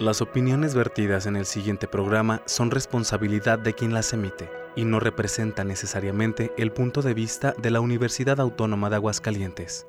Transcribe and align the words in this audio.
Las 0.00 0.22
opiniones 0.22 0.76
vertidas 0.76 1.26
en 1.26 1.34
el 1.34 1.44
siguiente 1.44 1.88
programa 1.88 2.40
son 2.46 2.70
responsabilidad 2.70 3.58
de 3.58 3.74
quien 3.74 3.92
las 3.92 4.12
emite 4.12 4.48
y 4.76 4.84
no 4.84 5.00
representan 5.00 5.66
necesariamente 5.66 6.52
el 6.56 6.70
punto 6.70 7.02
de 7.02 7.14
vista 7.14 7.52
de 7.60 7.72
la 7.72 7.80
Universidad 7.80 8.38
Autónoma 8.38 8.90
de 8.90 8.94
Aguascalientes. 8.94 9.88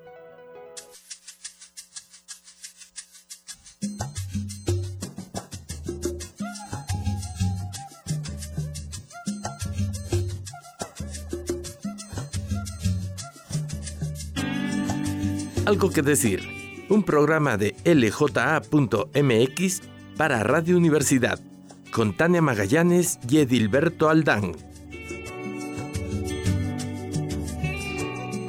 Algo 15.67 15.91
que 15.91 16.01
decir. 16.01 16.57
Un 16.89 17.03
programa 17.03 17.55
de 17.55 17.75
lja.mx 17.85 19.81
para 20.19 20.43
Radio 20.43 20.75
Universidad, 20.75 21.39
con 21.93 22.11
Tania 22.17 22.41
Magallanes 22.41 23.19
y 23.29 23.37
Edilberto 23.37 24.09
Aldán. 24.09 24.51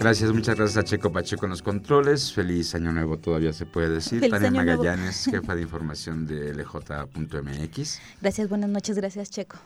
Gracias, 0.01 0.33
muchas 0.33 0.56
gracias 0.56 0.77
a 0.78 0.83
Checo 0.83 1.12
Pacheco 1.12 1.47
en 1.47 1.51
los 1.51 1.62
controles. 1.62 2.33
Feliz 2.33 2.75
año 2.75 2.91
nuevo 2.91 3.19
todavía 3.19 3.52
se 3.52 3.66
puede 3.66 3.88
decir. 3.88 4.28
Tania 4.28 4.51
Magallanes, 4.51 5.27
jefa 5.30 5.55
de 5.55 5.62
información 5.62 6.27
de 6.27 6.52
lj.mx. 6.55 8.00
Gracias, 8.20 8.48
buenas 8.48 8.69
noches, 8.69 8.97
gracias 8.97 9.30
Checo. 9.30 9.56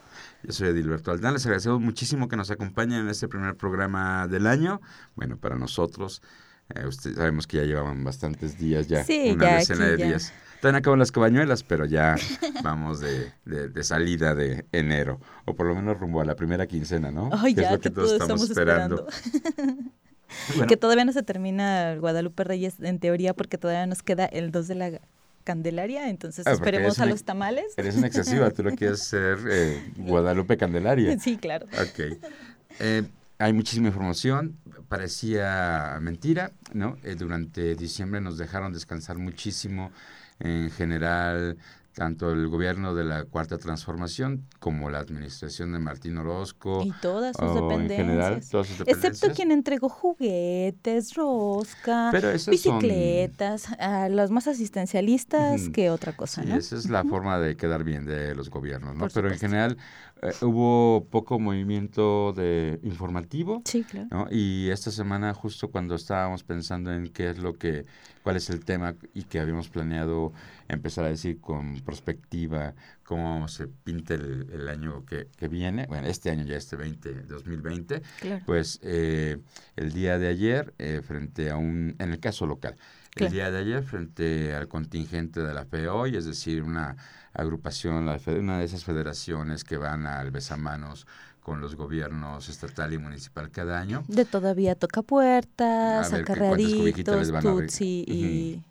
Yo 0.43 0.53
soy 0.53 0.67
Edilberto 0.67 1.09
Aldán, 1.09 1.33
les 1.33 1.45
agradecemos 1.47 1.81
muchísimo 1.81 2.27
que 2.27 2.35
nos 2.35 2.51
acompañen 2.51 2.99
en 2.99 3.09
este 3.09 3.27
primer 3.27 3.55
programa 3.55 4.27
del 4.27 4.45
año. 4.45 4.79
Bueno, 5.15 5.37
para 5.37 5.55
nosotros, 5.55 6.21
eh, 6.73 6.87
usted, 6.87 7.15
sabemos 7.15 7.47
que 7.47 7.57
ya 7.57 7.63
llevaban 7.63 8.03
bastantes 8.03 8.57
días 8.57 8.87
ya, 8.87 9.03
sí, 9.03 9.31
una 9.35 9.45
ya 9.45 9.55
decena 9.57 9.87
de 9.87 9.97
ya. 9.97 10.05
días. 10.07 10.33
No 10.63 10.75
acaban 10.75 10.97
las 10.97 11.11
cabañuelas, 11.11 11.61
pero 11.61 11.85
ya 11.85 12.15
vamos 12.63 12.99
de, 12.99 13.31
de, 13.45 13.69
de, 13.69 13.83
salida 13.83 14.33
de 14.33 14.65
enero, 14.71 15.19
o 15.45 15.53
por 15.53 15.67
lo 15.67 15.75
menos 15.75 15.99
rumbo 15.99 16.21
a 16.21 16.25
la 16.25 16.35
primera 16.35 16.65
quincena, 16.65 17.11
¿no? 17.11 17.29
Ay, 17.33 17.53
que 17.53 17.61
ya, 17.61 17.67
es 17.67 17.73
lo 17.73 17.79
que, 17.79 17.89
que 17.89 17.95
todos 17.95 18.11
estamos, 18.13 18.49
estamos 18.49 18.49
esperando. 18.49 19.07
esperando. 19.07 19.91
Bueno. 20.55 20.67
Que 20.67 20.75
todavía 20.75 21.05
no 21.05 21.13
se 21.13 21.21
termina 21.21 21.93
el 21.93 21.99
Guadalupe 21.99 22.43
Reyes 22.43 22.79
en 22.81 22.99
teoría 22.99 23.35
porque 23.35 23.59
todavía 23.59 23.85
nos 23.85 24.01
queda 24.01 24.25
el 24.25 24.51
2 24.51 24.67
de 24.67 24.75
la 24.75 25.01
Candelaria, 25.43 26.09
entonces 26.09 26.47
Ah, 26.47 26.53
esperemos 26.53 26.99
a 26.99 27.05
los 27.05 27.23
tamales. 27.23 27.65
Eres 27.77 27.95
una 27.95 28.07
excesiva, 28.07 28.49
tú 28.49 28.63
lo 28.63 28.71
quieres 28.71 29.03
ser 29.03 29.37
eh, 29.47 29.83
Guadalupe 29.97 30.57
Candelaria. 30.57 31.17
Sí, 31.19 31.37
claro. 31.37 31.67
Ok. 31.67 32.17
Eh, 32.79 33.03
hay 33.37 33.53
muchísima 33.53 33.87
información, 33.87 34.57
parecía 34.87 35.97
mentira, 36.01 36.51
¿no? 36.73 36.97
Eh, 37.03 37.15
durante 37.15 37.75
diciembre 37.75 38.21
nos 38.21 38.37
dejaron 38.37 38.71
descansar 38.71 39.17
muchísimo 39.17 39.91
en 40.39 40.71
general 40.71 41.57
tanto 41.95 42.31
el 42.31 42.47
gobierno 42.49 42.93
de 42.93 43.05
la 43.05 43.23
Cuarta 43.23 43.57
Transformación 43.57 44.45
como 44.59 44.89
la 44.89 44.99
administración 44.99 45.71
de 45.71 45.79
Martín 45.79 46.17
Orozco. 46.17 46.83
Y 46.83 46.91
todas 47.01 47.37
sus 47.37 47.49
o 47.49 47.57
en 47.71 47.87
dependencias. 47.87 47.97
general, 47.97 48.41
todas 48.51 48.67
sus 48.67 48.79
Excepto 48.81 48.89
dependencias. 48.99 49.35
quien 49.35 49.51
entregó 49.51 49.87
juguetes, 49.89 51.13
rosca, 51.15 52.11
esas 52.11 52.41
son- 52.43 52.51
bicicletas, 52.51 53.71
a 53.79 54.09
los 54.09 54.29
más 54.29 54.47
asistencialistas 54.47 55.61
Ujú. 55.63 55.71
que 55.71 55.89
otra 55.89 56.11
cosa, 56.13 56.43
Sí, 56.43 56.49
¿no? 56.49 56.55
esa 56.57 56.75
es 56.75 56.89
la 56.89 57.03
forma 57.05 57.39
de 57.39 57.55
quedar 57.55 57.83
bien 57.85 58.05
de 58.05 58.35
los 58.35 58.49
gobiernos, 58.49 58.93
¿no? 58.93 58.99
Por 58.99 59.13
Pero 59.13 59.31
en 59.31 59.39
general 59.39 59.77
eh, 60.21 60.31
hubo 60.41 61.05
poco 61.09 61.39
movimiento 61.39 62.33
de 62.33 62.79
informativo. 62.83 63.61
Sí, 63.65 63.83
claro. 63.83 64.07
¿no? 64.11 64.27
Y 64.29 64.69
esta 64.69 64.91
semana, 64.91 65.33
justo 65.33 65.69
cuando 65.69 65.95
estábamos 65.95 66.43
pensando 66.43 66.91
en 66.93 67.07
qué 67.07 67.29
es 67.29 67.37
lo 67.37 67.53
que, 67.53 67.85
cuál 68.25 68.37
es 68.37 68.49
el 68.49 68.65
tema 68.65 68.95
y 69.13 69.25
que 69.25 69.39
habíamos 69.39 69.69
planeado 69.69 70.33
empezar 70.67 71.05
a 71.05 71.09
decir 71.09 71.39
con 71.39 71.79
perspectiva 71.81 72.73
cómo 73.03 73.47
se 73.47 73.67
pinta 73.67 74.15
el, 74.15 74.49
el 74.51 74.67
año 74.67 75.05
que, 75.05 75.27
que 75.37 75.47
viene, 75.47 75.85
bueno, 75.85 76.07
este 76.07 76.31
año 76.31 76.43
ya 76.43 76.57
este 76.57 76.75
20, 76.75 77.21
2020, 77.27 78.01
Claro. 78.19 78.43
pues 78.47 78.79
eh, 78.81 79.37
el 79.75 79.93
día 79.93 80.17
de 80.17 80.27
ayer, 80.27 80.73
eh, 80.79 81.01
frente 81.05 81.51
a 81.51 81.57
un, 81.57 81.95
en 81.99 82.11
el 82.13 82.19
caso 82.19 82.47
local, 82.47 82.75
Claro. 83.11 83.27
el 83.27 83.31
día 83.33 83.51
de 83.51 83.59
ayer 83.59 83.83
frente 83.83 84.55
al 84.55 84.67
contingente 84.67 85.41
de 85.43 85.53
la 85.53 85.63
FEOY, 85.65 86.17
es 86.17 86.25
decir, 86.25 86.63
una 86.63 86.97
agrupación, 87.31 88.07
la 88.07 88.17
fe- 88.17 88.39
una 88.39 88.57
de 88.57 88.65
esas 88.65 88.83
federaciones 88.85 89.63
que 89.63 89.77
van 89.77 90.07
al 90.07 90.31
besamanos 90.31 91.05
con 91.45 91.61
los 91.61 91.75
gobiernos 91.75 92.49
estatal 92.49 92.91
y 92.91 92.97
municipal 92.97 93.51
cada 93.51 93.79
año. 93.79 94.03
De 94.07 94.25
todavía 94.25 94.73
toca 94.73 95.03
puertas, 95.03 96.11
acarreaditos, 96.11 97.31
tutsi 97.39 98.03
y, 98.07 98.63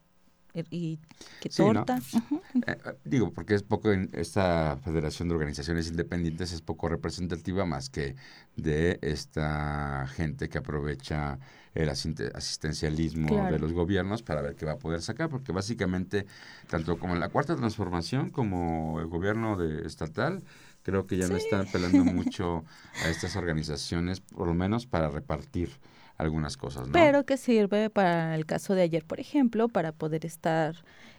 y, 0.55 0.65
y 0.71 0.99
que 1.41 1.51
Sí, 1.51 1.62
¿no? 1.62 1.85
torta. 1.85 2.01
Ujú. 2.12 2.41
Eh, 2.67 2.77
eh, 2.85 2.97
digo, 3.05 3.33
porque 3.33 3.55
es 3.55 3.62
poco, 3.62 3.93
en 3.93 4.11
esta 4.12 4.77
Federación 4.83 5.29
de 5.29 5.35
Organizaciones 5.35 5.87
Independientes 5.87 6.53
es 6.53 6.62
poco 6.62 6.89
representativa 6.89 7.65
más 7.65 7.91
que 7.91 8.17
de 8.57 8.99
esta 9.03 10.09
gente 10.09 10.49
que 10.49 10.59
aprovecha 10.59 11.39
el 11.75 11.89
asistencialismo 11.89 13.29
Claro. 13.29 13.53
de 13.53 13.59
los 13.61 13.73
gobiernos 13.73 14.23
para 14.25 14.43
ver 14.43 14.56
qué 14.56 14.67
va 14.67 14.73
a 14.73 14.79
poder 14.79 15.01
sacar, 15.01 15.29
porque 15.29 15.53
básicamente, 15.53 16.27
tanto 16.69 16.99
como 16.99 17.15
en 17.15 17.21
la 17.21 17.29
Cuarta 17.29 17.55
Transformación 17.55 18.31
como 18.31 18.99
el 19.01 19.06
gobierno 19.06 19.56
de 19.56 19.87
estatal, 19.87 20.43
creo 20.84 21.06
que 21.06 21.17
ya 21.17 21.27
no 21.27 21.37
están 21.37 21.67
apelando 21.67 22.05
mucho 22.05 22.65
a 23.05 23.09
estas 23.09 23.34
organizaciones, 23.34 24.21
por 24.21 24.47
lo 24.47 24.55
menos 24.55 24.87
para 24.87 25.11
repartir 25.11 25.71
algunas 26.17 26.57
cosas, 26.57 26.87
¿no? 26.87 26.93
Pero 26.93 27.25
que 27.25 27.37
sirve 27.37 27.91
para 27.91 28.35
el 28.35 28.47
caso 28.47 28.75
de 28.75 28.83
ayer, 28.83 29.05
por 29.05 29.21
ejemplo, 29.21 29.69
para 29.69 29.93
poder 29.93 30.25
estar 30.25 30.77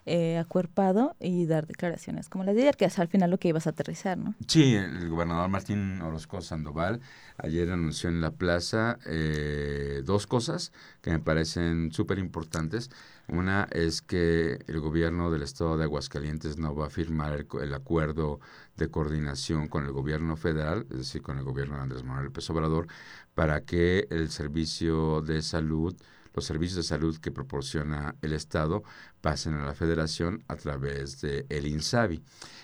eh, 0.08 0.38
acuerpado 0.38 1.16
y 1.20 1.48
dar 1.48 1.66
declaraciones 1.66 2.30
como 2.30 2.44
las 2.44 2.54
de 2.54 2.62
ayer, 2.62 2.78
que 2.78 2.86
es 2.86 3.00
al 3.00 3.08
final 3.08 3.32
lo 3.32 3.40
que 3.40 3.48
ibas 3.48 3.66
a 3.66 3.72
aterrizar, 3.72 4.18
¿no? 4.18 4.36
Sí, 4.48 4.76
el 4.76 5.10
gobernador 5.10 5.50
Martín 5.50 6.00
Orozco 6.02 6.42
Sandoval 6.42 7.02
ayer 7.38 7.72
anunció 7.72 8.10
en 8.10 8.22
la 8.22 8.30
plaza 8.30 9.00
eh, 9.08 10.04
dos 10.06 10.28
cosas 10.28 10.72
que 11.02 11.10
me 11.10 11.20
parecen 11.20 11.92
súper 11.92 12.20
importantes. 12.20 12.92
Una 13.28 13.68
es 13.72 14.04
que 14.04 14.60
el 14.68 14.80
gobierno 14.80 15.32
del 15.32 15.42
estado 15.42 15.76
de 15.76 15.86
Aguascalientes 15.86 16.60
no 16.60 16.76
va 16.76 16.86
a 16.86 16.90
firmar 16.92 17.34
el, 17.34 17.48
el 17.64 17.74
acuerdo 17.74 18.40
de 18.78 18.92
coordinación 18.92 19.68
con 19.68 19.86
el 19.86 19.92
gobierno 19.92 20.36
federal, 20.36 20.86
es 20.92 20.98
decir, 20.98 21.24
con 21.24 21.40
el 21.40 21.44
gobierno 21.44 21.78
de 21.78 21.82
Andrés 21.82 22.04
Manuel 22.04 22.26
López 22.26 22.48
Obrador, 22.52 22.88
para 23.36 23.62
que 23.62 24.08
el 24.10 24.32
servicio 24.32 25.22
de 25.22 25.42
salud, 25.42 25.96
los 26.34 26.46
servicios 26.46 26.78
de 26.78 26.84
salud 26.84 27.18
que 27.18 27.32
proporciona 27.32 28.16
el 28.22 28.34
estado, 28.34 28.84
pasen 29.22 29.54
a 29.56 29.66
la 29.66 29.76
federación 29.76 30.44
a 30.48 30.56
través 30.56 31.22
de 31.22 31.46
el 31.50 31.68
INSABI. 31.68 32.24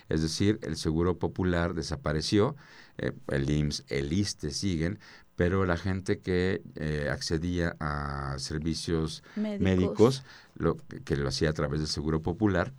Es 0.09 0.21
decir, 0.21 0.59
el 0.63 0.77
Seguro 0.77 1.19
Popular 1.19 1.73
desapareció, 1.73 2.55
eh, 2.97 3.11
el 3.27 3.49
IMSS, 3.49 3.85
el 3.89 4.11
ISTE 4.13 4.51
siguen, 4.51 4.99
pero 5.35 5.65
la 5.65 5.77
gente 5.77 6.19
que 6.19 6.61
eh, 6.75 7.09
accedía 7.11 7.75
a 7.79 8.35
servicios 8.37 9.23
médicos, 9.35 10.23
lo, 10.55 10.77
que, 10.77 11.01
que 11.01 11.15
lo 11.15 11.27
hacía 11.27 11.49
a 11.49 11.53
través 11.53 11.79
del 11.79 11.87
Seguro 11.87 12.21
Popular, 12.21 12.73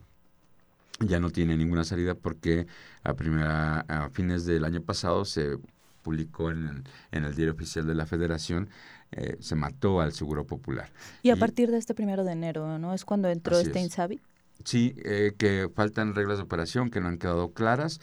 ya 1.00 1.20
no 1.20 1.30
tiene 1.30 1.56
ninguna 1.56 1.84
salida 1.84 2.14
porque 2.14 2.66
a, 3.02 3.14
primera, 3.14 3.80
a 3.80 4.10
fines 4.10 4.44
del 4.44 4.64
año 4.64 4.82
pasado 4.82 5.24
se 5.24 5.58
publicó 6.02 6.50
en, 6.50 6.84
en 7.10 7.24
el 7.24 7.34
diario 7.34 7.52
oficial 7.52 7.86
de 7.86 7.94
la 7.94 8.06
Federación, 8.06 8.68
eh, 9.12 9.36
se 9.40 9.54
mató 9.54 10.00
al 10.00 10.12
Seguro 10.12 10.46
Popular. 10.46 10.90
Y 11.22 11.30
a 11.30 11.36
partir 11.36 11.70
de 11.70 11.78
este 11.78 11.94
primero 11.94 12.24
de 12.24 12.32
enero, 12.32 12.78
¿no? 12.78 12.94
Es 12.94 13.04
cuando 13.04 13.28
entró 13.28 13.58
este 13.58 13.78
es. 13.78 13.84
Insabi. 13.84 14.20
Sí, 14.64 14.94
eh, 15.04 15.34
que 15.36 15.68
faltan 15.74 16.14
reglas 16.14 16.38
de 16.38 16.44
operación 16.44 16.90
que 16.90 17.00
no 17.00 17.08
han 17.08 17.18
quedado 17.18 17.52
claras. 17.52 18.00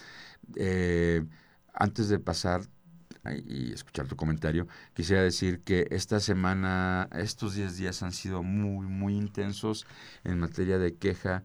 Eh, 0.56 1.24
antes 1.74 2.10
de 2.10 2.20
pasar 2.20 2.62
y 3.46 3.74
escuchar 3.74 4.08
tu 4.08 4.16
comentario, 4.16 4.68
quisiera 4.94 5.22
decir 5.22 5.62
que 5.62 5.88
esta 5.92 6.20
semana, 6.20 7.10
estos 7.14 7.56
10 7.56 7.78
días 7.78 8.04
han 8.04 8.12
sido 8.12 8.44
muy, 8.44 8.88
muy 8.88 9.16
intensos 9.16 9.86
en 10.24 10.40
materia 10.40 10.78
de 10.78 10.96
queja 10.96 11.44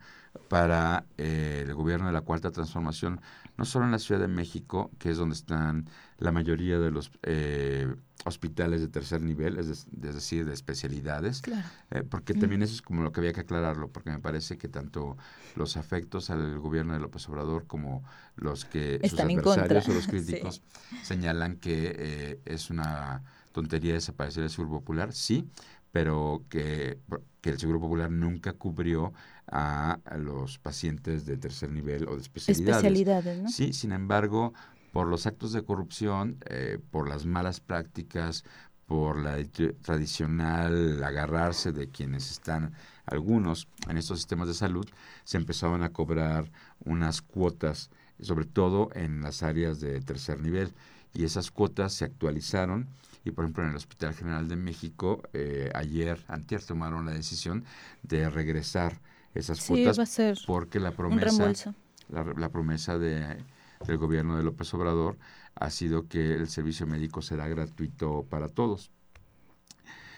para 0.49 1.05
eh, 1.19 1.65
el 1.67 1.75
gobierno 1.75 2.07
de 2.07 2.13
la 2.13 2.23
Cuarta 2.23 2.51
Transformación, 2.51 3.21
no 3.57 3.65
solo 3.65 3.85
en 3.85 3.93
la 3.93 3.99
Ciudad 3.99 4.21
de 4.21 4.29
México, 4.29 4.91
que 4.99 5.11
es 5.11 5.17
donde 5.17 5.35
están 5.35 5.89
la 6.19 6.33
mayoría 6.33 6.79
de 6.79 6.91
los 6.91 7.11
eh, 7.23 7.95
hospitales 8.25 8.81
de 8.81 8.89
tercer 8.89 9.21
nivel, 9.21 9.59
es, 9.59 9.87
de- 9.91 10.09
es 10.09 10.15
decir, 10.15 10.45
de 10.47 10.55
especialidades, 10.55 11.43
Claro. 11.43 11.69
eh, 11.91 12.03
porque 12.09 12.35
también 12.35 12.63
eso 12.63 12.75
es 12.75 12.83
como 12.83 13.03
lo 13.03 13.13
que 13.13 13.21
había 13.21 13.33
que 13.33 13.41
aclararlo, 13.41 13.89
porque 13.91 14.11
me 14.11 14.19
parece 14.21 14.57
que 14.57 14.69
tanto 14.69 15.17
los 15.57 15.77
afectos 15.77 16.31
al 16.31 16.59
gobierno 16.59 16.95
de 16.95 17.01
López 17.01 17.29
Obrador 17.29 17.67
como 17.67 18.03
los 18.37 18.65
que 18.65 18.99
Están 19.03 19.31
sus 19.31 19.59
adversarios 19.59 19.89
o 19.89 19.93
los 19.95 20.05
sí. 20.07 20.11
críticos 20.11 20.63
señalan 21.03 21.57
que 21.57 21.95
eh, 21.99 22.41
es 22.45 22.71
una 22.71 23.23
tontería 23.53 23.95
desaparecer 23.95 24.43
el 24.45 24.51
Seguro 24.51 24.71
Popular, 24.81 25.13
sí, 25.13 25.49
pero 25.93 26.45
que, 26.49 26.99
que 27.41 27.51
el 27.51 27.59
Seguro 27.59 27.79
Popular 27.81 28.11
nunca 28.11 28.53
cubrió 28.55 29.13
a, 29.47 29.99
a 30.05 30.17
los 30.17 30.59
pacientes 30.59 31.25
de 31.27 31.37
tercer 31.37 31.71
nivel 31.71 32.09
o 32.09 32.17
de 32.17 32.23
especialidades. 32.23 32.77
Especialidades, 32.85 33.39
¿no? 33.39 33.49
Sí, 33.49 33.73
sin 33.73 33.93
embargo, 33.93 34.55
por 34.95 35.09
los 35.09 35.27
actos 35.27 35.53
de 35.53 35.65
corrupción, 35.65 36.39
eh, 36.49 36.79
por 36.93 37.09
las 37.09 37.27
malas 37.27 37.59
prácticas, 37.59 38.45
por 38.87 39.19
la 39.19 39.45
tradicional 39.83 41.03
agarrarse 41.03 41.73
de 41.73 41.89
quienes 41.89 42.31
están 42.31 42.75
algunos 43.05 43.67
en 43.89 43.99
estos 43.99 44.19
sistemas 44.19 44.47
de 44.47 44.55
salud, 44.55 44.87
se 45.25 45.37
empezaban 45.37 45.83
a 45.83 45.93
cobrar 45.93 46.49
unas 46.85 47.23
cuotas, 47.23 47.91
sobre 48.21 48.45
todo 48.45 48.91
en 48.95 49.21
las 49.21 49.43
áreas 49.43 49.81
de 49.81 50.01
tercer 50.01 50.41
nivel, 50.41 50.73
y 51.13 51.25
esas 51.25 51.51
cuotas 51.51 51.93
se 51.93 52.05
actualizaron. 52.05 52.87
Y 53.25 53.33
por 53.33 53.47
ejemplo 53.47 53.65
en 53.65 53.71
el 53.71 53.77
Hospital 53.77 54.15
General 54.15 54.47
de 54.47 54.55
México 54.55 55.23
eh, 55.33 55.73
ayer, 55.75 56.25
antier 56.29 56.63
tomaron 56.63 57.05
la 57.05 57.13
decisión 57.13 57.65
de 58.05 58.31
regresar 58.31 59.01
esas 59.35 59.61
cuotas 59.67 59.99
porque 60.47 60.79
la 60.79 60.93
promesa, 60.93 61.75
la, 62.11 62.49
promesa 62.51 62.97
de, 62.97 63.43
del 63.87 63.99
gobierno 63.99 64.37
de 64.37 64.43
López 64.43 64.73
Obrador 64.75 65.19
ha 65.55 65.71
sido 65.71 66.09
que 66.09 66.35
el 66.35 66.49
servicio 66.49 66.87
médico 66.87 67.23
será 67.23 67.49
gratuito 67.49 68.27
para 68.29 68.49
todos. 68.49 68.91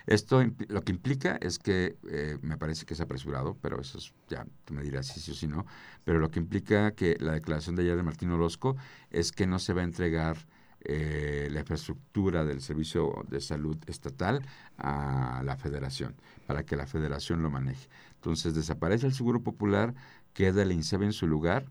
Esto 0.06 0.41
lo 0.69 0.82
que 0.82 0.93
implica 0.93 1.37
es 1.41 1.58
que 1.58 1.97
eh, 2.08 2.38
me 2.41 2.56
parece 2.56 2.87
que 2.87 2.94
es 2.94 3.00
apresurado, 3.00 3.56
pero 3.61 3.81
eso 3.81 3.99
es, 3.99 4.14
ya 4.29 4.47
tú 4.64 4.73
me 4.73 4.82
dirás 4.82 5.08
si 5.08 5.20
sí 5.20 5.32
o 5.32 5.35
si 5.35 5.49
no, 5.49 5.67
pero 6.05 6.20
lo 6.20 6.31
que 6.31 6.38
implica 6.38 6.93
que 6.93 7.17
la 7.19 7.32
declaración 7.32 7.75
de 7.75 7.82
ayer 7.82 7.97
de 7.97 8.05
Martín 8.05 8.31
Orozco 8.31 8.76
es 9.11 9.32
que 9.32 9.49
no 9.49 9.58
se 9.58 9.73
va 9.73 9.81
a 9.81 9.85
entregar 9.85 10.37
eh, 10.82 11.49
la 11.50 11.61
infraestructura 11.61 12.44
del 12.44 12.61
servicio 12.61 13.25
de 13.29 13.41
salud 13.41 13.76
estatal 13.88 14.47
a 14.79 15.43
la 15.44 15.56
federación, 15.56 16.14
para 16.47 16.64
que 16.64 16.76
la 16.76 16.87
federación 16.87 17.43
lo 17.43 17.50
maneje. 17.50 17.88
Entonces 18.14 18.55
desaparece 18.55 19.06
el 19.06 19.12
Seguro 19.12 19.43
Popular, 19.43 19.94
queda 20.32 20.62
el 20.62 20.70
INSEB 20.70 21.03
en 21.03 21.12
su 21.12 21.26
lugar 21.26 21.67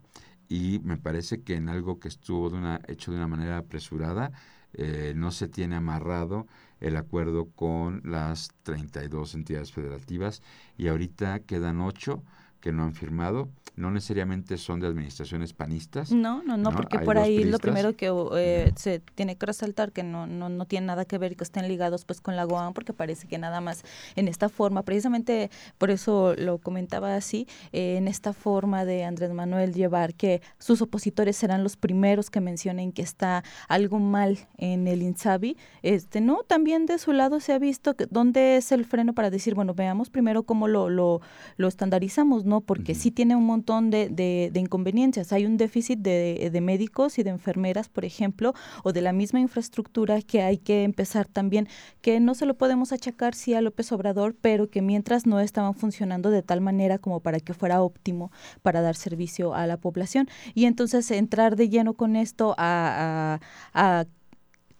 y 0.49 0.79
me 0.83 0.97
parece 0.97 1.41
que 1.41 1.55
en 1.55 1.69
algo 1.69 1.99
que 1.99 2.07
estuvo 2.07 2.49
de 2.49 2.57
una, 2.57 2.81
hecho 2.87 3.11
de 3.11 3.17
una 3.17 3.27
manera 3.27 3.57
apresurada, 3.57 4.31
eh, 4.73 5.13
no 5.15 5.31
se 5.31 5.47
tiene 5.47 5.75
amarrado 5.75 6.47
el 6.81 6.97
acuerdo 6.97 7.49
con 7.51 8.01
las 8.03 8.51
32 8.63 9.35
entidades 9.35 9.71
federativas 9.71 10.41
y 10.77 10.87
ahorita 10.87 11.39
quedan 11.39 11.79
ocho 11.79 12.23
que 12.65 12.71
no 12.71 12.83
han 12.83 12.95
firmado 12.95 13.47
no 13.75 13.91
necesariamente 13.91 14.57
son 14.57 14.79
de 14.79 14.87
administraciones 14.87 15.53
panistas. 15.53 16.11
No, 16.11 16.41
no, 16.43 16.57
no, 16.57 16.71
porque 16.71 16.99
por 16.99 17.17
ahí 17.17 17.43
lo 17.43 17.59
primero 17.59 17.95
que 17.95 18.09
eh, 18.37 18.71
se 18.77 18.99
tiene 18.99 19.35
que 19.35 19.45
resaltar 19.45 19.91
que 19.91 20.03
no, 20.03 20.27
no, 20.27 20.49
no 20.49 20.65
tiene 20.65 20.87
nada 20.87 21.05
que 21.05 21.17
ver 21.17 21.33
y 21.33 21.35
que 21.35 21.43
estén 21.43 21.67
ligados 21.67 22.05
pues 22.05 22.21
con 22.21 22.35
la 22.35 22.45
GOAN, 22.45 22.73
porque 22.73 22.93
parece 22.93 23.27
que 23.27 23.37
nada 23.37 23.59
más 23.61 23.83
en 24.15 24.27
esta 24.27 24.49
forma, 24.49 24.83
precisamente 24.83 25.49
por 25.77 25.91
eso 25.91 26.35
lo 26.37 26.59
comentaba 26.59 27.15
así, 27.15 27.47
eh, 27.73 27.97
en 27.97 28.07
esta 28.07 28.33
forma 28.33 28.85
de 28.85 29.03
Andrés 29.03 29.33
Manuel 29.33 29.73
llevar 29.73 30.13
que 30.13 30.41
sus 30.57 30.81
opositores 30.81 31.35
serán 31.35 31.63
los 31.63 31.75
primeros 31.75 32.29
que 32.29 32.39
mencionen 32.39 32.93
que 32.93 33.01
está 33.01 33.43
algo 33.67 33.99
mal 33.99 34.39
en 34.57 34.87
el 34.87 35.01
INSABI, 35.01 35.57
este, 35.81 36.21
no, 36.21 36.43
también 36.47 36.85
de 36.85 36.97
su 36.97 37.11
lado 37.11 37.39
se 37.41 37.51
ha 37.51 37.59
visto 37.59 37.95
que, 37.95 38.05
dónde 38.05 38.55
es 38.55 38.71
el 38.71 38.85
freno 38.85 39.13
para 39.13 39.29
decir, 39.29 39.53
bueno, 39.53 39.73
veamos 39.73 40.09
primero 40.09 40.43
cómo 40.43 40.67
lo, 40.67 40.89
lo, 40.89 41.21
lo 41.57 41.67
estandarizamos, 41.67 42.45
¿no? 42.45 42.54
Porque 42.61 42.95
sí 42.95 43.11
tiene 43.11 43.35
un 43.35 43.45
montón 43.45 43.89
de, 43.89 44.51
inconveniencias. 44.53 45.31
Hay 45.33 45.45
un 45.45 45.57
déficit 45.57 45.99
de, 45.99 46.59
médicos 46.61 47.19
y 47.19 47.23
de 47.23 47.29
enfermeras, 47.29 47.89
por 47.89 48.05
ejemplo, 48.05 48.53
o 48.83 48.93
de 48.93 49.01
la 49.01 49.13
misma 49.13 49.39
infraestructura 49.39 50.21
que 50.21 50.41
hay 50.41 50.57
que 50.57 50.83
empezar 50.83 51.27
también, 51.27 51.67
que 52.01 52.19
no 52.19 52.35
se 52.35 52.45
lo 52.45 52.55
podemos 52.55 52.91
achacar 52.91 53.35
sí 53.35 53.53
a 53.53 53.61
López 53.61 53.91
Obrador, 53.91 54.35
pero 54.39 54.69
que 54.69 54.81
mientras 54.81 55.25
no 55.25 55.39
estaban 55.39 55.73
funcionando 55.73 56.29
de 56.29 56.41
tal 56.41 56.61
manera 56.61 56.97
como 56.97 57.19
para 57.19 57.39
que 57.39 57.53
fuera 57.53 57.81
óptimo 57.81 58.31
para 58.61 58.81
dar 58.81 58.95
servicio 58.95 59.53
a 59.53 59.67
la 59.67 59.77
población. 59.77 60.27
Y 60.53 60.65
entonces 60.65 61.09
entrar 61.11 61.55
de 61.55 61.69
lleno 61.69 61.93
con 61.93 62.15
esto 62.15 62.55
a, 62.57 63.39
a, 63.73 63.99
a 63.99 64.05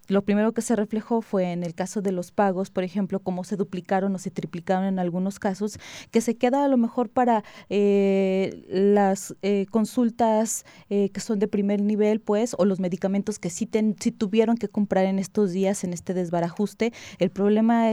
lo 0.08 0.24
primero 0.24 0.54
que 0.54 0.62
se 0.62 0.76
reflejó 0.76 1.22
fue 1.22 1.52
en 1.52 1.64
el 1.64 1.74
caso 1.74 2.02
de 2.02 2.12
los 2.12 2.32
pagos, 2.32 2.70
por 2.70 2.84
ejemplo, 2.84 3.20
cómo 3.20 3.44
se 3.44 3.56
duplicaron 3.56 4.14
o 4.16 4.20
se 4.20 4.32
triplicaron 4.32 4.86
en 4.86 5.00
algunos 5.00 5.40
casos, 5.40 5.80
que 6.12 6.22
se 6.22 6.36
queda 6.36 6.66
a 6.66 6.68
lo 6.68 6.78
mejor 6.78 7.10
para 7.10 7.44
eh, 7.70 8.66
las 8.70 9.36
eh, 9.42 9.66
consultas 9.72 10.66
eh, 10.90 11.10
que 11.10 11.20
son 11.20 11.40
de 11.40 11.48
primer 11.48 11.82
nivel, 11.82 12.20
pues, 12.22 12.56
o 12.58 12.66
los 12.66 12.80
medicamentos 12.80 13.40
que 13.40 13.50
sí, 13.50 13.66
tuvieron 13.66 14.58
que 14.58 14.70
comprar 14.70 15.06
en 15.06 15.20
estos 15.20 15.52
días 15.52 15.84
en 15.84 15.94
este 15.94 16.14
desbarajuste. 16.14 16.94
El 17.20 17.32
problema 17.32 17.92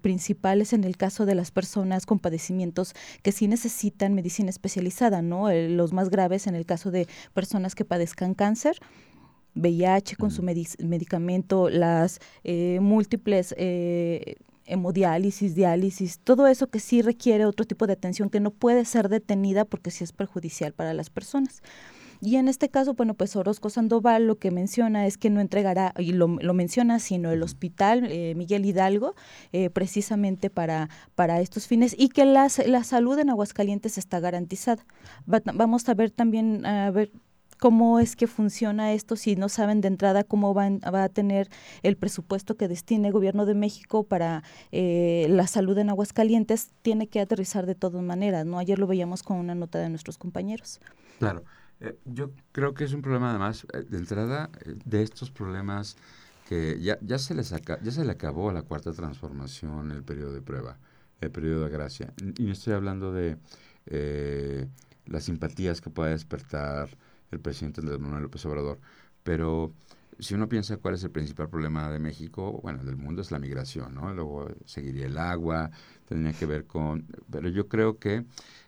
principal 0.00 0.60
es 0.60 0.72
en 0.72 0.84
el 0.84 0.96
caso 0.96 1.26
de 1.26 1.34
las 1.34 1.50
personas 1.50 2.06
con 2.06 2.18
padecimientos 2.18 2.94
que 3.22 3.32
sí 3.32 3.48
necesitan 3.48 4.14
medicina 4.14 4.50
especializada, 4.50 5.22
¿no? 5.22 5.50
los 5.50 5.92
más 5.92 6.08
graves 6.10 6.46
en 6.46 6.54
el 6.54 6.66
caso 6.66 6.90
de 6.90 7.06
personas 7.34 7.74
que 7.74 7.84
padezcan 7.84 8.34
cáncer 8.34 8.78
VIH 9.58 10.16
con 10.16 10.30
su 10.30 10.42
medicamento, 10.42 11.68
las 11.68 12.20
eh, 12.44 12.78
múltiples 12.80 13.54
eh, 13.58 14.36
hemodiálisis, 14.66 15.54
diálisis, 15.54 16.18
todo 16.20 16.46
eso 16.46 16.68
que 16.68 16.80
sí 16.80 17.02
requiere 17.02 17.46
otro 17.46 17.66
tipo 17.66 17.86
de 17.86 17.94
atención 17.94 18.30
que 18.30 18.40
no 18.40 18.50
puede 18.50 18.84
ser 18.84 19.08
detenida 19.08 19.64
porque 19.64 19.90
sí 19.90 20.04
es 20.04 20.12
perjudicial 20.12 20.72
para 20.72 20.94
las 20.94 21.10
personas. 21.10 21.62
Y 22.20 22.36
en 22.36 22.48
este 22.48 22.68
caso, 22.68 22.94
bueno, 22.94 23.14
pues 23.14 23.36
Orozco 23.36 23.70
Sandoval 23.70 24.26
lo 24.26 24.38
que 24.38 24.50
menciona 24.50 25.06
es 25.06 25.16
que 25.16 25.30
no 25.30 25.40
entregará, 25.40 25.94
y 25.98 26.12
lo, 26.12 26.28
menciona, 26.28 26.98
sino 26.98 27.30
el 27.30 27.42
hospital 27.42 28.06
eh, 28.10 28.34
Miguel 28.34 28.64
Hidalgo, 28.66 29.14
eh, 29.52 29.70
precisamente 29.70 30.50
para, 30.50 30.88
para 31.14 31.40
estos 31.40 31.68
fines, 31.68 31.94
y 31.96 32.08
que 32.08 32.24
las, 32.24 32.58
la 32.66 32.82
salud 32.82 33.18
en 33.18 33.30
Aguascalientes 33.30 33.98
está 33.98 34.18
garantizada. 34.18 34.84
vamos 35.26 35.88
a 35.88 35.94
ver 35.94 36.10
también, 36.10 36.66
a 36.66 36.90
ver 36.90 37.12
cómo 37.58 38.00
es 38.00 38.16
que 38.16 38.26
funciona 38.26 38.92
esto 38.92 39.16
si 39.16 39.36
no 39.36 39.48
saben 39.48 39.80
de 39.80 39.88
entrada 39.88 40.24
cómo 40.24 40.54
va 40.54 41.04
a 41.04 41.08
tener 41.08 41.48
el 41.82 41.96
presupuesto 41.96 42.56
que 42.56 42.68
destine 42.68 43.08
el 43.08 43.12
gobierno 43.12 43.46
de 43.46 43.54
México 43.54 44.04
para 44.04 44.42
eh, 44.72 45.26
la 45.28 45.46
salud 45.46 45.76
en 45.78 45.90
Aguascalientes, 45.90 46.70
tiene 46.82 47.08
que 47.08 47.20
aterrizar 47.20 47.66
de 47.66 47.74
todas 47.74 48.02
maneras, 48.02 48.46
¿no? 48.46 48.58
Ayer 48.58 48.78
lo 48.78 48.86
veíamos 48.86 49.22
con 49.22 49.36
una 49.36 49.54
nota 49.54 49.78
de 49.78 49.88
nuestros 49.88 50.18
compañeros. 50.18 50.80
Claro, 51.18 51.44
eh, 51.80 51.98
yo 52.04 52.30
creo 52.52 52.74
que 52.74 52.84
es 52.84 52.92
un 52.92 53.02
problema 53.02 53.30
además, 53.30 53.66
eh, 53.72 53.84
de 53.88 53.98
entrada, 53.98 54.50
de 54.84 55.02
estos 55.02 55.30
problemas 55.30 55.96
que 56.48 56.80
ya, 56.80 56.98
ya, 57.02 57.18
se 57.18 57.34
les 57.34 57.50
ya 57.50 57.90
se 57.90 58.04
le 58.04 58.12
acabó 58.12 58.52
la 58.52 58.62
cuarta 58.62 58.92
transformación 58.92 59.90
el 59.90 60.02
periodo 60.02 60.32
de 60.32 60.40
prueba, 60.40 60.78
el 61.20 61.30
periodo 61.30 61.64
de 61.64 61.70
gracia. 61.70 62.14
Y 62.38 62.44
no 62.44 62.52
estoy 62.52 62.72
hablando 62.72 63.12
de 63.12 63.36
las 65.06 65.24
simpatías 65.24 65.80
que 65.80 65.90
pueda 65.90 66.10
despertar 66.10 66.90
el 67.30 67.40
presidente 67.40 67.80
Andrés 67.80 67.98
Manuel 67.98 68.22
López 68.22 68.44
Obrador. 68.46 68.80
Pero 69.22 69.72
si 70.18 70.34
uno 70.34 70.48
piensa 70.48 70.78
cuál 70.78 70.94
es 70.94 71.04
el 71.04 71.10
principal 71.10 71.48
problema 71.48 71.90
de 71.90 71.98
México, 71.98 72.60
bueno, 72.62 72.82
del 72.84 72.96
mundo 72.96 73.22
es 73.22 73.30
la 73.30 73.38
migración, 73.38 73.94
¿no? 73.94 74.12
Luego 74.12 74.48
seguiría 74.64 75.06
el 75.06 75.18
agua, 75.18 75.70
tendría 76.06 76.32
que 76.32 76.46
ver 76.46 76.66
con... 76.66 77.06
Pero 77.30 77.48
yo 77.48 77.68
creo 77.68 77.98
que 77.98 78.24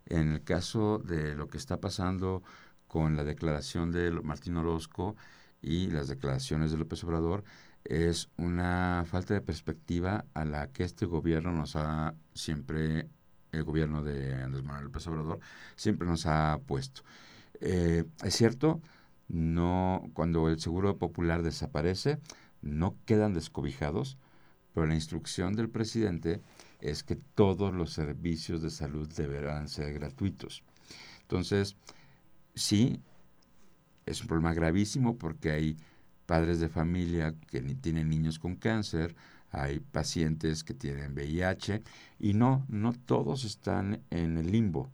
en 0.06 0.32
el 0.32 0.44
caso 0.44 0.98
de 0.98 1.34
lo 1.34 1.48
que 1.48 1.58
está 1.58 1.80
pasando 1.80 2.42
con 2.86 3.16
la 3.16 3.24
declaración 3.24 3.90
de 3.90 4.10
Martín 4.10 4.56
Orozco 4.56 5.16
y 5.62 5.88
las 5.88 6.08
declaraciones 6.08 6.70
de 6.70 6.78
López 6.78 7.02
Obrador, 7.04 7.44
es 7.84 8.28
una 8.36 9.04
falta 9.06 9.34
de 9.34 9.40
perspectiva 9.40 10.24
a 10.34 10.44
la 10.44 10.68
que 10.68 10.84
este 10.84 11.06
gobierno 11.06 11.52
nos 11.52 11.76
ha 11.76 12.14
siempre, 12.34 13.08
el 13.52 13.64
gobierno 13.64 14.02
de 14.02 14.34
Andrés 14.34 14.64
Manuel 14.64 14.86
López 14.86 15.06
Obrador, 15.06 15.40
siempre 15.76 16.06
nos 16.06 16.26
ha 16.26 16.58
puesto. 16.66 17.02
Eh, 17.60 18.04
es 18.22 18.34
cierto, 18.34 18.80
no 19.28 20.10
cuando 20.14 20.48
el 20.48 20.60
seguro 20.60 20.98
popular 20.98 21.42
desaparece, 21.42 22.18
no 22.62 22.96
quedan 23.06 23.34
descobijados, 23.34 24.18
pero 24.72 24.86
la 24.86 24.94
instrucción 24.94 25.54
del 25.54 25.68
presidente 25.68 26.40
es 26.80 27.02
que 27.02 27.16
todos 27.16 27.74
los 27.74 27.92
servicios 27.92 28.62
de 28.62 28.70
salud 28.70 29.08
deberán 29.14 29.68
ser 29.68 29.92
gratuitos. 29.94 30.62
Entonces, 31.22 31.76
sí, 32.54 33.00
es 34.06 34.20
un 34.20 34.28
problema 34.28 34.54
gravísimo 34.54 35.16
porque 35.16 35.50
hay 35.50 35.76
padres 36.26 36.60
de 36.60 36.68
familia 36.68 37.34
que 37.48 37.60
tienen 37.60 38.08
niños 38.08 38.38
con 38.38 38.56
cáncer, 38.56 39.16
hay 39.50 39.80
pacientes 39.80 40.62
que 40.62 40.74
tienen 40.74 41.12
VIH 41.12 41.82
y 42.18 42.34
no, 42.34 42.64
no 42.68 42.92
todos 42.92 43.44
están 43.44 44.02
en 44.10 44.38
el 44.38 44.50
limbo. 44.50 44.90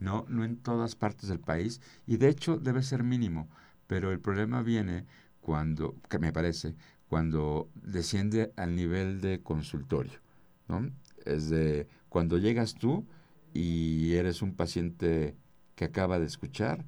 No, 0.00 0.26
no 0.28 0.44
en 0.44 0.56
todas 0.56 0.94
partes 0.94 1.28
del 1.28 1.40
país 1.40 1.80
y 2.06 2.18
de 2.18 2.28
hecho 2.28 2.58
debe 2.58 2.82
ser 2.82 3.02
mínimo, 3.02 3.48
pero 3.86 4.12
el 4.12 4.20
problema 4.20 4.62
viene 4.62 5.06
cuando, 5.40 5.96
que 6.08 6.18
me 6.18 6.32
parece, 6.32 6.74
cuando 7.08 7.70
desciende 7.74 8.52
al 8.56 8.76
nivel 8.76 9.20
de 9.20 9.42
consultorio, 9.42 10.20
¿no? 10.68 10.90
Es 11.24 11.48
de 11.48 11.88
cuando 12.08 12.38
llegas 12.38 12.74
tú 12.74 13.06
y 13.54 14.14
eres 14.14 14.42
un 14.42 14.54
paciente 14.54 15.36
que 15.74 15.84
acaba 15.84 16.18
de 16.18 16.26
escuchar 16.26 16.84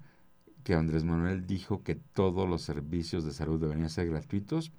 que 0.64 0.74
Andrés 0.74 1.04
Manuel 1.04 1.46
dijo 1.46 1.82
que 1.82 1.94
todos 1.94 2.48
los 2.48 2.62
servicios 2.62 3.24
de 3.24 3.32
salud 3.32 3.60
deberían 3.60 3.90
ser 3.90 4.08
gratuitos, 4.08 4.72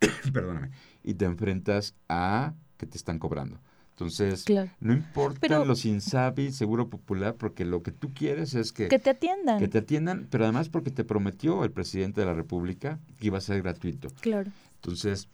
perdóname, 0.32 0.70
y 1.02 1.14
te 1.14 1.24
enfrentas 1.24 1.96
a 2.08 2.54
que 2.76 2.86
te 2.86 2.98
están 2.98 3.18
cobrando. 3.18 3.58
Entonces, 3.94 4.44
no 4.80 4.92
importa 4.92 5.64
los 5.64 5.84
INSABI, 5.84 6.50
Seguro 6.50 6.90
Popular, 6.90 7.36
porque 7.36 7.64
lo 7.64 7.84
que 7.84 7.92
tú 7.92 8.12
quieres 8.12 8.54
es 8.54 8.72
que... 8.72 8.88
Que 8.88 8.98
te 8.98 9.10
atiendan. 9.10 9.60
Que 9.60 9.68
te 9.68 9.78
atiendan, 9.78 10.26
pero 10.28 10.42
además 10.42 10.68
porque 10.68 10.90
te 10.90 11.04
prometió 11.04 11.62
el 11.62 11.70
presidente 11.70 12.20
de 12.20 12.26
la 12.26 12.34
República 12.34 12.98
que 13.20 13.28
iba 13.28 13.38
a 13.38 13.40
ser 13.40 13.62
gratuito. 13.62 14.08
Claro. 14.20 14.50
Entonces, 14.74 15.28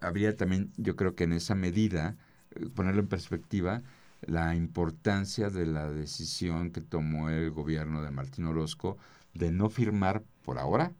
habría 0.00 0.34
también, 0.34 0.72
yo 0.78 0.96
creo 0.96 1.14
que 1.14 1.24
en 1.24 1.34
esa 1.34 1.54
medida, 1.54 2.16
eh, 2.52 2.70
ponerlo 2.74 3.02
en 3.02 3.08
perspectiva, 3.08 3.82
la 4.22 4.56
importancia 4.56 5.50
de 5.50 5.66
la 5.66 5.90
decisión 5.90 6.70
que 6.70 6.80
tomó 6.80 7.28
el 7.28 7.50
gobierno 7.50 8.00
de 8.00 8.10
Martín 8.10 8.46
Orozco 8.46 8.96
de 9.34 9.52
no 9.52 9.68
firmar 9.68 10.22
por 10.42 10.58
ahora 10.58 10.94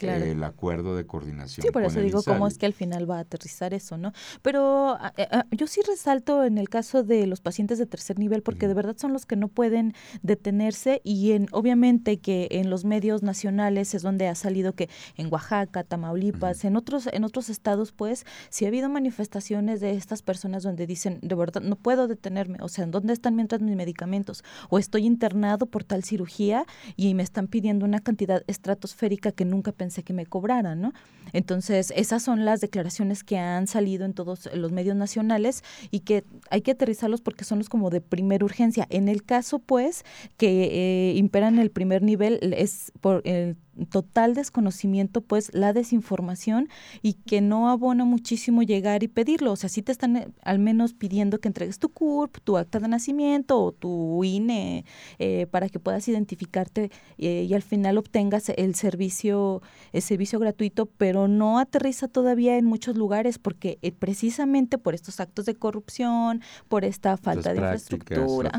el 0.00 0.42
acuerdo 0.42 0.96
de 0.96 1.06
coordinación. 1.06 1.64
Sí, 1.64 1.70
por 1.70 1.82
eso 1.82 2.00
digo 2.00 2.22
cómo 2.22 2.46
es 2.46 2.58
que 2.58 2.66
al 2.66 2.72
final 2.72 3.08
va 3.08 3.18
a 3.18 3.20
aterrizar 3.20 3.74
eso, 3.74 3.96
¿no? 3.96 4.12
Pero 4.42 4.98
eh, 5.16 5.28
eh, 5.30 5.42
yo 5.52 5.66
sí 5.66 5.80
resalto 5.86 6.44
en 6.44 6.58
el 6.58 6.68
caso 6.68 7.02
de 7.02 7.26
los 7.26 7.40
pacientes 7.40 7.78
de 7.78 7.86
tercer 7.86 8.18
nivel, 8.18 8.42
porque 8.42 8.68
de 8.68 8.74
verdad 8.74 8.96
son 8.98 9.12
los 9.12 9.26
que 9.26 9.36
no 9.36 9.48
pueden 9.48 9.94
detenerse 10.22 11.00
y 11.04 11.32
en, 11.32 11.46
obviamente 11.52 12.18
que 12.18 12.48
en 12.50 12.70
los 12.70 12.84
medios 12.84 13.22
nacionales 13.22 13.94
es 13.94 14.02
donde 14.02 14.28
ha 14.28 14.34
salido 14.34 14.74
que 14.74 14.88
en 15.16 15.32
Oaxaca, 15.32 15.84
Tamaulipas, 15.84 16.64
en 16.64 16.76
otros 16.76 17.08
en 17.12 17.24
otros 17.24 17.48
estados, 17.48 17.92
pues 17.92 18.24
sí 18.50 18.64
ha 18.64 18.68
habido 18.68 18.88
manifestaciones 18.88 19.80
de 19.80 19.92
estas 19.92 20.22
personas 20.22 20.62
donde 20.62 20.86
dicen, 20.86 21.18
de 21.22 21.34
verdad, 21.34 21.62
no 21.62 21.76
puedo 21.76 22.08
detenerme, 22.08 22.58
o 22.60 22.68
sea, 22.68 22.86
¿dónde 22.86 23.12
están 23.12 23.36
mientras 23.36 23.60
mis 23.60 23.76
medicamentos? 23.76 24.42
O 24.70 24.78
estoy 24.78 25.06
internado 25.06 25.66
por 25.66 25.84
tal 25.84 26.04
cirugía 26.04 26.66
y 26.96 27.14
me 27.14 27.22
están 27.22 27.46
pidiendo 27.46 27.84
una 27.84 28.00
cantidad 28.00 28.42
estratosférica 28.46 29.32
que 29.32 29.44
nunca 29.44 29.72
pensé 29.72 29.83
pensé 29.84 30.02
que 30.02 30.14
me 30.14 30.24
cobraran, 30.24 30.80
¿no? 30.80 30.94
Entonces, 31.34 31.92
esas 31.94 32.22
son 32.22 32.46
las 32.46 32.62
declaraciones 32.62 33.22
que 33.22 33.36
han 33.36 33.66
salido 33.66 34.06
en 34.06 34.14
todos 34.14 34.48
los 34.54 34.72
medios 34.72 34.96
nacionales 34.96 35.62
y 35.90 36.00
que 36.00 36.24
hay 36.48 36.62
que 36.62 36.70
aterrizarlos 36.70 37.20
porque 37.20 37.44
son 37.44 37.58
los 37.58 37.68
como 37.68 37.90
de 37.90 38.00
primera 38.00 38.44
urgencia. 38.46 38.86
En 38.88 39.08
el 39.08 39.24
caso, 39.24 39.58
pues, 39.58 40.04
que 40.38 41.10
eh, 41.10 41.16
imperan 41.16 41.58
el 41.58 41.70
primer 41.70 42.00
nivel 42.02 42.38
es 42.56 42.92
por 43.02 43.20
el 43.26 43.56
total 43.90 44.34
desconocimiento, 44.34 45.20
pues 45.20 45.52
la 45.54 45.72
desinformación 45.72 46.68
y 47.02 47.14
que 47.14 47.40
no 47.40 47.68
abona 47.68 48.04
muchísimo 48.04 48.62
llegar 48.62 49.02
y 49.02 49.08
pedirlo. 49.08 49.52
O 49.52 49.56
sea, 49.56 49.68
si 49.68 49.82
te 49.82 49.92
están 49.92 50.16
eh, 50.16 50.28
al 50.42 50.58
menos 50.58 50.94
pidiendo 50.94 51.40
que 51.40 51.48
entregues 51.48 51.78
tu 51.78 51.88
CURP, 51.88 52.38
tu 52.44 52.56
acta 52.56 52.78
de 52.80 52.88
nacimiento 52.88 53.62
o 53.62 53.72
tu 53.72 54.22
INE 54.24 54.84
eh, 55.18 55.46
para 55.50 55.68
que 55.68 55.78
puedas 55.78 56.06
identificarte 56.08 56.90
eh, 57.18 57.46
y 57.48 57.54
al 57.54 57.62
final 57.62 57.98
obtengas 57.98 58.48
el 58.50 58.74
servicio, 58.74 59.62
el 59.92 60.02
servicio 60.02 60.38
gratuito, 60.38 60.86
pero 60.86 61.28
no 61.28 61.58
aterriza 61.58 62.08
todavía 62.08 62.56
en 62.56 62.64
muchos 62.64 62.96
lugares 62.96 63.38
porque 63.38 63.78
precisamente 63.98 64.78
por 64.78 64.94
estos 64.94 65.20
actos 65.20 65.46
de 65.46 65.54
corrupción, 65.54 66.42
por 66.68 66.84
esta 66.84 67.16
falta 67.16 67.52
de 67.52 67.60
infraestructura. 67.60 68.52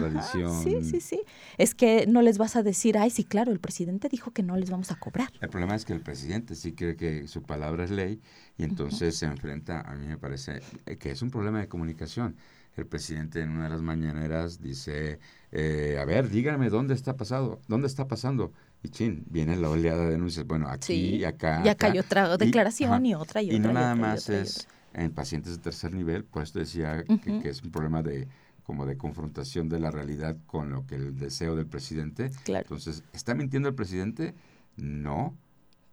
sí, 0.64 0.84
sí, 0.84 1.02
sí. 1.02 1.22
Es 1.58 1.76
que 1.76 2.06
no 2.08 2.22
les 2.22 2.38
vas 2.38 2.56
a 2.56 2.64
decir, 2.64 2.98
ay, 2.98 3.10
sí, 3.10 3.24
claro, 3.24 3.52
el 3.52 3.60
presidente 3.60 4.10
dijo 4.10 4.32
que 4.32 4.44
no 4.44 4.56
les 4.58 4.70
vamos 4.70 4.92
a 4.92 4.96
el 5.42 5.50
problema 5.50 5.76
es 5.76 5.86
que 5.86 5.94
el 5.94 6.02
presidente 6.02 6.56
sí 6.56 6.74
cree 6.74 6.96
que 6.96 7.28
su 7.28 7.44
palabra 7.44 7.84
es 7.84 7.92
ley 7.92 8.22
y 8.58 8.64
entonces 8.64 9.18
se 9.18 9.26
enfrenta, 9.26 9.82
a 9.82 9.96
mí 9.96 10.08
me 10.08 10.18
parece 10.18 10.62
eh, 10.86 10.98
que 10.98 11.12
es 11.12 11.22
un 11.22 11.32
problema 11.32 11.60
de 11.60 11.68
comunicación. 11.68 12.36
El 12.76 12.88
presidente 12.88 13.42
en 13.42 13.52
una 13.52 13.66
de 13.66 13.70
las 13.70 13.82
mañaneras 13.82 14.62
dice, 14.62 15.20
eh, 15.52 15.98
a 16.00 16.04
ver, 16.04 16.30
díganme 16.30 16.70
dónde 16.70 16.94
está 16.94 17.16
pasado, 17.16 17.62
dónde 17.70 17.88
está 17.88 18.08
pasando. 18.08 18.52
Y 18.84 18.90
chin, 18.90 19.24
viene 19.30 19.56
la 19.56 19.70
oleada 19.70 20.04
de 20.04 20.12
denuncias. 20.12 20.46
Bueno, 20.46 20.68
aquí 20.68 20.94
y 20.94 21.24
acá. 21.24 21.62
Y 21.64 21.70
acá 21.70 21.88
hay 21.88 22.00
otra 22.00 22.36
declaración 22.38 23.06
y, 23.06 23.16
otra 23.16 23.42
y 23.42 23.46
otra. 23.48 23.56
Y 23.56 23.60
no 23.60 23.72
nada 23.72 23.96
más 23.96 24.28
es 24.30 24.68
en 24.96 25.12
pacientes 25.12 25.58
de 25.58 25.64
tercer 25.64 25.94
nivel, 25.94 26.24
pues 26.24 26.54
decía 26.54 27.04
que, 27.04 27.50
es 27.50 27.62
un 27.64 27.72
problema 27.72 28.02
de 28.02 28.28
como 28.64 28.86
de 28.88 28.98
confrontación 28.98 29.70
de 29.70 29.80
la 29.80 29.92
realidad 29.92 30.38
con 30.48 30.72
lo 30.72 30.88
que 30.88 30.96
el 30.96 31.18
deseo 31.20 31.56
del 31.56 31.68
presidente. 31.68 32.32
Entonces, 32.48 33.04
¿está 33.14 33.36
mintiendo 33.36 33.70
el 33.70 33.76
presidente? 33.76 34.34
No, 34.78 35.38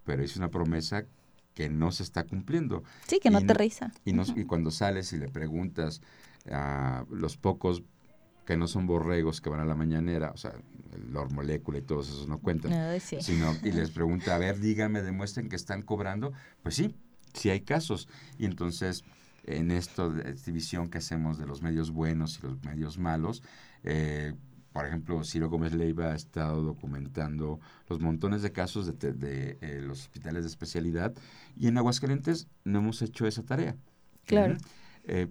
pero 0.05 0.23
es 0.23 0.37
una 0.37 0.49
promesa 0.49 1.05
que 1.55 1.69
no 1.69 1.93
se 1.93 2.03
está 2.03 2.25
cumpliendo. 2.25 2.83
Sí, 3.07 3.19
que 3.21 3.31
no 3.31 3.39
te 3.41 3.45
aterriza. 3.45 3.93
Y, 4.05 4.19
y 4.41 4.45
cuando 4.45 4.71
sales 4.71 5.13
y 5.13 5.19
le 5.19 5.29
preguntas 5.29 6.01
a 6.51 7.05
los 7.11 7.37
pocos 7.37 7.83
que 8.47 8.57
no 8.57 8.67
son 8.67 8.87
borregos 8.87 9.41
que 9.41 9.51
van 9.51 9.61
a 9.61 9.65
la 9.65 9.75
mañanera, 9.75 10.33
o 10.33 10.37
sea, 10.37 10.53
Lord 11.11 11.33
Molécula 11.33 11.79
y 11.79 11.83
todos 11.83 12.09
esos 12.09 12.27
no 12.27 12.39
cuentan, 12.39 13.01
sino, 13.01 13.55
y 13.63 13.73
les 13.73 13.91
pregunta, 13.93 14.35
a 14.35 14.39
ver, 14.39 14.59
díganme, 14.59 15.03
demuestren 15.03 15.49
que 15.49 15.57
están 15.57 15.83
cobrando, 15.83 16.33
pues 16.63 16.75
sí, 16.75 16.95
sí 17.35 17.51
hay 17.51 17.61
casos. 17.61 18.09
Y 18.39 18.47
entonces, 18.47 19.05
en 19.45 19.71
esto 19.71 20.11
de 20.11 20.35
división 20.35 20.89
que 20.89 20.99
hacemos 20.99 21.39
de 21.39 21.47
los 21.47 21.63
medios 21.63 21.91
buenos 21.91 22.39
y 22.39 22.47
los 22.47 22.63
medios 22.65 22.99
malos, 22.99 23.43
eh, 23.85 24.35
por 24.73 24.87
ejemplo, 24.87 25.23
Ciro 25.25 25.51
Gómez 25.51 25.75
Leiva 25.75 26.13
ha 26.13 26.15
estado 26.15 26.63
documentando 26.63 27.61
los 27.89 28.01
montones 28.01 28.43
de 28.43 28.53
casos 28.53 28.87
de, 28.99 29.59
eh, 29.61 29.81
los 29.83 30.01
hospitales 30.01 30.45
de 30.45 30.49
especialidad 30.49 31.15
y 31.57 31.69
en 31.69 31.79
Aguascalientes 31.79 32.49
no 32.65 32.79
hemos 32.79 33.03
hecho 33.03 33.27
esa 33.27 33.43
tarea. 33.43 33.77
Claro. 34.27 34.57
Eh, 35.05 35.29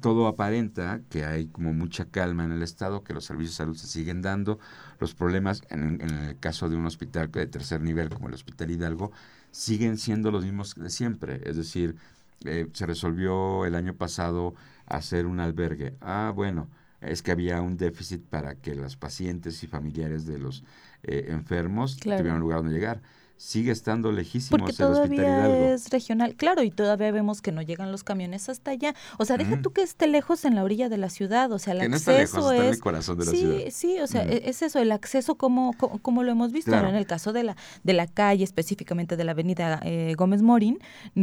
todo 0.00 0.26
aparenta 0.26 1.02
que 1.10 1.24
hay 1.24 1.46
como 1.46 1.72
mucha 1.74 2.06
calma 2.06 2.44
en 2.44 2.52
el 2.52 2.62
Estado, 2.62 3.04
que 3.04 3.12
los 3.12 3.24
servicios 3.24 3.52
de 3.52 3.56
salud 3.58 3.76
se 3.76 3.86
siguen 3.86 4.22
dando. 4.22 4.58
Los 4.98 5.14
problemas, 5.14 5.62
en, 5.68 6.00
el 6.00 6.38
caso 6.38 6.68
de 6.68 6.76
un 6.76 6.86
hospital 6.86 7.30
de 7.30 7.46
tercer 7.46 7.82
nivel 7.82 8.08
como 8.08 8.28
el 8.28 8.34
Hospital 8.34 8.70
Hidalgo, 8.70 9.12
siguen 9.50 9.98
siendo 9.98 10.30
los 10.30 10.44
mismos 10.44 10.74
de 10.74 10.88
siempre. 10.88 11.42
Es 11.44 11.56
decir, 11.56 11.96
eh, 12.44 12.68
se 12.72 12.86
resolvió 12.86 13.66
el 13.66 13.74
año 13.74 13.94
pasado 13.94 14.54
hacer 14.86 15.26
un 15.26 15.40
albergue. 15.40 15.94
Ah, 16.00 16.32
bueno, 16.34 16.68
es 17.02 17.22
que 17.22 17.32
había 17.32 17.60
un 17.60 17.76
déficit 17.76 18.22
para 18.22 18.54
que 18.54 18.74
los 18.74 18.96
pacientes 18.96 19.62
y 19.62 19.66
familiares 19.66 20.26
de 20.26 20.38
los 20.38 20.64
eh, 21.02 21.26
enfermos 21.28 21.96
tuvieran 21.96 22.36
un 22.36 22.40
lugar 22.40 22.58
donde 22.58 22.74
llegar 22.74 23.02
sigue 23.42 23.72
estando 23.72 24.12
lejísimo 24.12 24.56
Porque 24.56 24.72
todavía 24.72 25.72
es 25.72 25.90
regional, 25.90 26.36
claro, 26.36 26.62
y 26.62 26.70
todavía 26.70 27.10
vemos 27.10 27.42
que 27.42 27.50
no 27.50 27.60
llegan 27.60 27.90
los 27.90 28.04
camiones 28.04 28.48
hasta 28.48 28.70
allá. 28.70 28.94
O 29.18 29.24
sea, 29.24 29.36
deja 29.36 29.60
tú 29.60 29.72
que 29.72 29.82
esté 29.82 30.06
lejos 30.06 30.44
en 30.44 30.54
la 30.54 30.62
orilla 30.62 30.88
de 30.88 30.96
la 30.96 31.10
ciudad, 31.10 31.50
o 31.50 31.58
sea, 31.58 31.74
el 31.74 31.80
acceso 31.80 32.52
es 32.52 32.52
está 32.52 32.66
en 32.66 32.72
el 32.72 32.78
corazón 32.78 33.18
de 33.18 33.24
la 33.24 33.30
sí, 33.32 33.38
ciudad. 33.38 33.58
Sí, 33.70 33.98
o 33.98 34.06
sea, 34.06 34.22
e-, 34.22 34.48
es 34.48 34.62
eso, 34.62 34.78
el 34.78 34.92
acceso 34.92 35.34
como, 35.34 35.72
como, 35.72 36.22
lo 36.22 36.30
hemos 36.30 36.52
visto, 36.52 36.72
en 36.72 36.94
el 36.94 37.04
caso 37.04 37.32
de 37.32 37.42
la 37.42 37.56
de 37.82 37.92
la 37.94 38.06
calle, 38.06 38.44
específicamente 38.44 39.16
de 39.16 39.24
la 39.24 39.32
avenida 39.32 39.80
eh, 39.82 40.14
Gómez 40.16 40.42
Morín, 40.42 40.78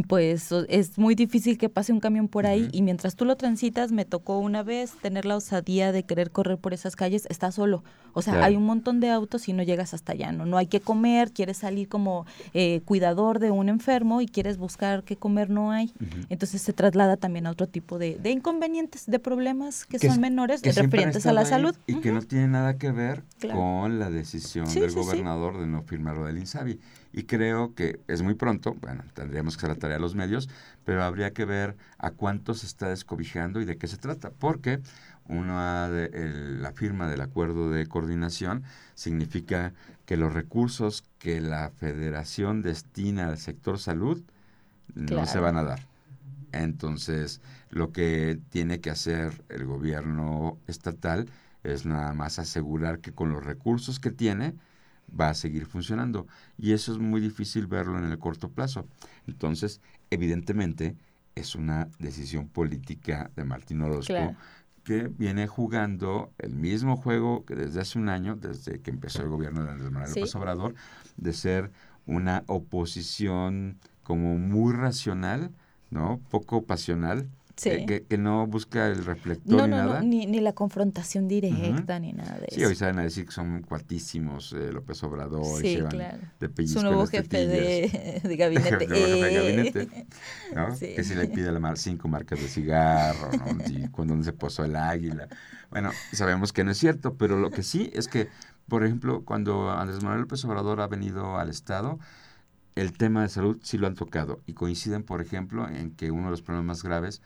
pues 0.06 0.52
es 0.68 0.98
muy 0.98 1.14
difícil 1.14 1.56
que 1.56 1.70
pase 1.70 1.90
un 1.90 2.00
camión 2.00 2.28
por 2.28 2.46
ahí. 2.46 2.68
Y 2.72 2.82
mientras 2.82 3.16
tú 3.16 3.24
lo 3.24 3.36
transitas, 3.36 3.92
me 3.92 4.04
tocó 4.04 4.38
una 4.38 4.62
vez 4.62 4.92
tener 5.00 5.24
la 5.24 5.36
osadía 5.36 5.90
de 5.90 6.02
querer 6.02 6.30
correr 6.30 6.58
por 6.58 6.74
esas 6.74 6.96
calles, 6.96 7.26
está 7.30 7.50
solo. 7.50 7.82
O 8.12 8.20
sea, 8.20 8.44
hay 8.44 8.56
un 8.56 8.64
montón 8.64 9.00
de 9.00 9.08
autos 9.08 9.48
y 9.48 9.54
no 9.54 9.62
llegas 9.62 9.94
hasta 9.94 10.12
allá, 10.12 10.32
¿no? 10.32 10.44
No 10.44 10.58
hay 10.58 10.66
que 10.66 10.80
comer, 10.80 11.32
quieres 11.32 11.58
salir 11.58 11.88
como 11.88 12.09
eh, 12.54 12.80
cuidador 12.84 13.38
de 13.38 13.50
un 13.50 13.68
enfermo 13.68 14.20
y 14.20 14.26
quieres 14.26 14.58
buscar 14.58 15.04
qué 15.04 15.16
comer, 15.16 15.50
no 15.50 15.70
hay. 15.70 15.92
Entonces 16.28 16.62
se 16.62 16.72
traslada 16.72 17.16
también 17.16 17.46
a 17.46 17.50
otro 17.50 17.66
tipo 17.66 17.98
de, 17.98 18.18
inconvenientes, 18.24 19.06
de 19.06 19.18
problemas 19.18 19.86
que, 19.86 19.98
son 19.98 20.20
menores, 20.20 20.62
referentes 20.62 21.26
a 21.26 21.32
la 21.32 21.44
salud. 21.44 21.74
Y 21.86 21.96
que 21.96 22.12
no 22.12 22.22
tiene 22.22 22.48
nada 22.48 22.78
que 22.78 22.90
ver 22.90 23.22
con 23.52 23.98
la 23.98 24.10
decisión 24.10 24.72
del 24.72 24.92
gobernador 24.92 25.58
de 25.58 25.66
no 25.66 25.82
firmar 25.82 26.16
lo 26.16 26.26
del 26.26 26.38
INSABI. 26.38 26.78
Y 27.12 27.24
creo 27.24 27.74
que 27.74 27.98
es 28.06 28.22
muy 28.22 28.34
pronto, 28.34 28.76
bueno, 28.80 29.02
tendríamos 29.14 29.56
que 29.56 29.60
hacer 29.60 29.70
la 29.70 29.80
tarea 29.80 29.96
a 29.96 30.00
los 30.00 30.14
medios, 30.14 30.48
pero 30.84 31.02
habría 31.02 31.32
que 31.32 31.44
ver 31.44 31.76
a 31.98 32.12
cuánto 32.12 32.54
se 32.54 32.66
está 32.66 32.88
descobijando 32.88 33.60
y 33.60 33.64
de 33.64 33.76
qué 33.76 33.88
se 33.88 33.96
trata. 33.96 34.30
Porque 34.30 34.80
una 35.26 35.88
de, 35.88 36.58
la 36.58 36.72
firma 36.72 37.08
del 37.08 37.20
acuerdo 37.20 37.70
de 37.70 37.86
coordinación 37.86 38.64
significa 38.94 39.72
que 40.10 40.16
los 40.16 40.32
recursos 40.32 41.04
que 41.20 41.40
la 41.40 41.70
federación 41.70 42.62
destina 42.62 43.28
al 43.28 43.38
sector 43.38 43.78
salud 43.78 44.20
no 44.96 45.24
se 45.24 45.38
van 45.38 45.56
a 45.56 45.62
dar. 45.62 45.86
Entonces, 46.50 47.40
lo 47.70 47.92
que 47.92 48.40
tiene 48.48 48.80
que 48.80 48.90
hacer 48.90 49.44
el 49.48 49.66
gobierno 49.66 50.58
estatal 50.66 51.28
es 51.62 51.86
nada 51.86 52.12
más 52.12 52.40
asegurar 52.40 52.98
que 52.98 53.12
con 53.12 53.30
los 53.30 53.44
recursos 53.44 54.00
que 54.00 54.10
tiene 54.10 54.54
va 55.08 55.28
a 55.28 55.34
seguir 55.34 55.64
funcionando. 55.64 56.26
Y 56.58 56.72
eso 56.72 56.90
es 56.90 56.98
muy 56.98 57.20
difícil 57.20 57.68
verlo 57.68 57.96
en 57.96 58.06
el 58.06 58.18
corto 58.18 58.48
plazo. 58.48 58.88
Entonces, 59.28 59.80
evidentemente, 60.10 60.96
es 61.36 61.54
una 61.54 61.86
decisión 62.00 62.48
política 62.48 63.30
de 63.36 63.44
Martín 63.44 63.80
Orozco 63.82 64.34
que 64.90 65.06
viene 65.06 65.46
jugando 65.46 66.32
el 66.38 66.56
mismo 66.56 66.96
juego 66.96 67.44
que 67.44 67.54
desde 67.54 67.80
hace 67.80 67.96
un 67.96 68.08
año, 68.08 68.34
desde 68.34 68.80
que 68.80 68.90
empezó 68.90 69.22
el 69.22 69.28
gobierno 69.28 69.62
de 69.62 69.70
Andrés 69.70 69.92
Manuel 69.92 70.10
López 70.16 70.34
Obrador, 70.34 70.74
de 71.16 71.32
ser 71.32 71.70
una 72.06 72.42
oposición 72.48 73.78
como 74.02 74.36
muy 74.36 74.72
racional, 74.74 75.52
¿no? 75.90 76.20
Poco 76.28 76.64
pasional, 76.64 77.28
que, 77.62 78.04
que, 78.08 78.18
no 78.18 78.46
busca 78.46 78.88
el 78.88 79.04
reflector 79.04 79.62
ni 79.62 79.68
nada. 79.68 80.00
ni, 80.00 80.26
ni, 80.26 80.40
la 80.40 80.52
confrontación 80.52 81.28
directa, 81.28 81.98
ni 81.98 82.12
nada 82.12 82.38
de 82.38 82.46
eso. 82.46 82.56
Sí, 82.56 82.64
hoy 82.64 82.74
saben 82.74 82.98
a 82.98 83.02
decir 83.02 83.26
que 83.26 83.32
son 83.32 83.62
cuatísimos 83.62 84.52
eh, 84.52 84.72
López 84.72 85.02
Obrador 85.02 85.64
y 85.64 85.76
llevan 85.76 85.90
claro. 85.90 86.18
de 86.38 86.48
pellizco 86.48 86.80
Su 86.80 86.86
nuevo 86.86 87.06
jefe 87.06 87.46
de, 87.46 88.20
de, 88.22 88.36
gabinete. 88.36 88.86
de 88.86 89.34
gabinete 89.34 90.06
¿no? 90.54 90.76
Que 90.78 91.04
si 91.04 91.14
le 91.14 91.28
pide 91.28 91.52
la 91.52 91.60
mar, 91.60 91.76
cinco 91.78 92.08
marcas 92.08 92.40
de 92.40 92.48
cigarro, 92.48 93.30
¿no? 93.32 93.64
y 93.66 93.88
cuando 93.88 94.22
se 94.22 94.32
posó 94.32 94.64
el 94.64 94.76
águila. 94.76 95.28
Bueno, 95.70 95.90
sabemos 96.12 96.52
que 96.52 96.64
no 96.64 96.72
es 96.72 96.78
cierto, 96.78 97.14
pero 97.14 97.36
lo 97.38 97.50
que 97.50 97.62
sí 97.62 97.90
es 97.94 98.08
que, 98.08 98.28
por 98.68 98.84
ejemplo, 98.84 99.24
cuando 99.24 99.70
Andrés 99.70 100.02
Manuel 100.02 100.22
López 100.22 100.44
Obrador 100.44 100.80
ha 100.80 100.88
venido 100.88 101.38
al 101.38 101.48
Estado, 101.48 101.98
el 102.74 102.92
tema 102.92 103.22
de 103.22 103.28
salud 103.28 103.58
sí 103.62 103.78
lo 103.78 103.86
han 103.86 103.94
tocado 103.94 104.40
y 104.46 104.54
coinciden, 104.54 105.02
por 105.02 105.20
ejemplo, 105.20 105.68
en 105.68 105.90
que 105.92 106.10
uno 106.10 106.24
de 106.24 106.30
los 106.30 106.42
problemas 106.42 106.78
más 106.78 106.82
graves 106.82 107.22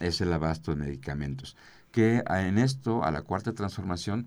es 0.00 0.20
el 0.20 0.32
abasto 0.32 0.70
de 0.70 0.84
medicamentos, 0.84 1.56
que 1.90 2.22
en 2.28 2.58
esto, 2.58 3.04
a 3.04 3.10
la 3.10 3.22
cuarta 3.22 3.52
transformación, 3.52 4.26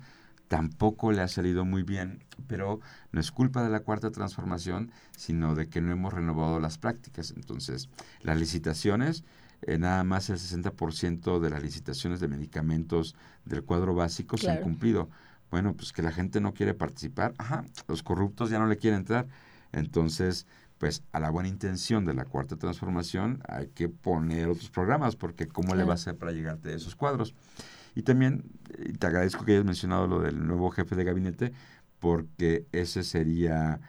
tampoco 0.51 1.13
le 1.13 1.21
ha 1.21 1.29
salido 1.29 1.63
muy 1.63 1.81
bien, 1.81 2.25
pero 2.47 2.81
no 3.13 3.21
es 3.21 3.31
culpa 3.31 3.63
de 3.63 3.69
la 3.69 3.81
cuarta 3.81 4.11
transformación, 4.11 4.91
sino 5.15 5.55
de 5.55 5.69
que 5.69 5.79
no 5.79 5.93
hemos 5.93 6.13
renovado 6.13 6.59
las 6.59 6.77
prácticas. 6.77 7.31
Entonces, 7.31 7.87
las 8.21 8.37
licitaciones, 8.37 9.23
eh, 9.61 9.77
nada 9.77 10.03
más 10.03 10.29
el 10.29 10.37
60% 10.37 11.39
de 11.39 11.49
las 11.49 11.63
licitaciones 11.63 12.19
de 12.19 12.27
medicamentos 12.27 13.15
del 13.45 13.63
cuadro 13.63 13.95
básico 13.95 14.37
se 14.37 14.51
han 14.51 14.61
cumplido. 14.61 15.09
Bueno, 15.51 15.73
pues 15.73 15.93
que 15.93 16.01
la 16.01 16.11
gente 16.11 16.41
no 16.41 16.53
quiere 16.53 16.73
participar, 16.73 17.33
ajá, 17.37 17.63
los 17.87 18.03
corruptos 18.03 18.49
ya 18.49 18.59
no 18.59 18.67
le 18.67 18.75
quieren 18.75 18.99
entrar. 18.99 19.27
Entonces, 19.71 20.47
pues 20.81 21.03
a 21.11 21.19
la 21.19 21.29
buena 21.29 21.47
intención 21.47 22.05
de 22.05 22.15
la 22.15 22.25
cuarta 22.25 22.55
transformación 22.55 23.43
hay 23.47 23.67
que 23.67 23.87
poner 23.87 24.49
otros 24.49 24.71
programas, 24.71 25.15
porque 25.15 25.47
¿cómo 25.47 25.75
le 25.75 25.83
va 25.83 25.91
a 25.91 25.93
hacer 25.93 26.17
para 26.17 26.31
llegarte 26.31 26.69
a 26.69 26.75
esos 26.75 26.95
cuadros? 26.95 27.35
Y 27.93 28.01
también 28.01 28.45
te 28.97 29.05
agradezco 29.05 29.45
que 29.45 29.51
hayas 29.51 29.63
mencionado 29.63 30.07
lo 30.07 30.21
del 30.21 30.43
nuevo 30.47 30.71
jefe 30.71 30.95
de 30.95 31.03
gabinete, 31.03 31.53
porque 31.99 32.65
ese 32.71 33.03
sería, 33.03 33.79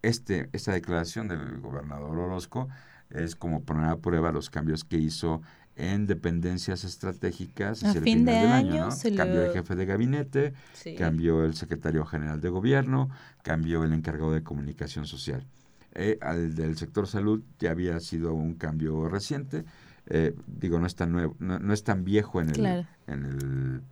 este, 0.00 0.48
esta 0.54 0.72
declaración 0.72 1.28
del 1.28 1.60
gobernador 1.60 2.18
Orozco 2.18 2.70
es 3.10 3.36
como 3.36 3.62
poner 3.62 3.84
a 3.84 3.98
prueba 3.98 4.32
los 4.32 4.48
cambios 4.48 4.84
que 4.84 4.96
hizo 4.96 5.42
en 5.76 6.06
dependencias 6.06 6.82
estratégicas 6.82 7.84
a 7.84 7.92
fin 7.92 8.24
de 8.24 8.38
año, 8.38 8.88
cambió 9.14 9.42
el 9.42 9.52
jefe 9.52 9.76
de 9.76 9.84
gabinete, 9.84 10.54
cambió 10.96 11.44
el 11.44 11.52
secretario 11.52 12.06
general 12.06 12.40
de 12.40 12.48
gobierno, 12.48 13.10
cambió 13.42 13.84
el 13.84 13.92
encargado 13.92 14.32
de 14.32 14.42
comunicación 14.42 15.04
social. 15.04 15.46
Eh, 15.94 16.18
al 16.20 16.54
del 16.54 16.76
sector 16.76 17.06
salud 17.06 17.42
ya 17.58 17.70
había 17.70 17.98
sido 18.00 18.34
un 18.34 18.54
cambio 18.54 19.08
reciente, 19.08 19.64
eh, 20.06 20.34
digo, 20.46 20.78
no 20.78 20.86
es 20.86 20.94
tan 20.94 21.12
nuevo, 21.12 21.36
no, 21.38 21.72
es 21.72 21.82
tan 21.84 22.04
viejo 22.04 22.40
en 22.40 22.50
el, 22.50 22.86
en 23.06 23.24
el 23.24 23.82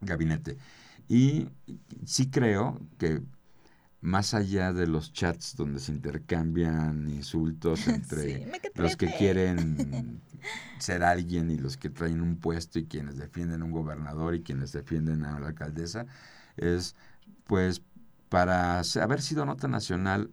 gabinete. 0.00 0.56
Y 1.08 1.48
sí 2.04 2.30
creo 2.30 2.80
que 2.98 3.22
más 4.00 4.32
allá 4.32 4.72
de 4.72 4.86
los 4.86 5.12
chats 5.12 5.56
donde 5.56 5.78
se 5.78 5.92
intercambian 5.92 7.08
insultos 7.08 7.86
entre 7.88 8.50
los 8.74 8.96
que 8.96 9.12
quieren 9.18 10.22
ser 10.78 11.02
alguien 11.02 11.50
y 11.50 11.58
los 11.58 11.76
que 11.76 11.90
traen 11.90 12.20
un 12.20 12.36
puesto 12.36 12.78
y 12.78 12.86
quienes 12.86 13.18
defienden 13.18 13.62
a 13.62 13.64
un 13.64 13.72
gobernador 13.72 14.34
y 14.34 14.42
quienes 14.42 14.72
defienden 14.72 15.24
a 15.24 15.38
la 15.38 15.48
alcaldesa, 15.48 16.06
es 16.56 16.96
pues 17.44 17.82
para 18.28 18.80
haber 18.80 19.20
sido 19.20 19.44
nota 19.44 19.68
nacional 19.68 20.30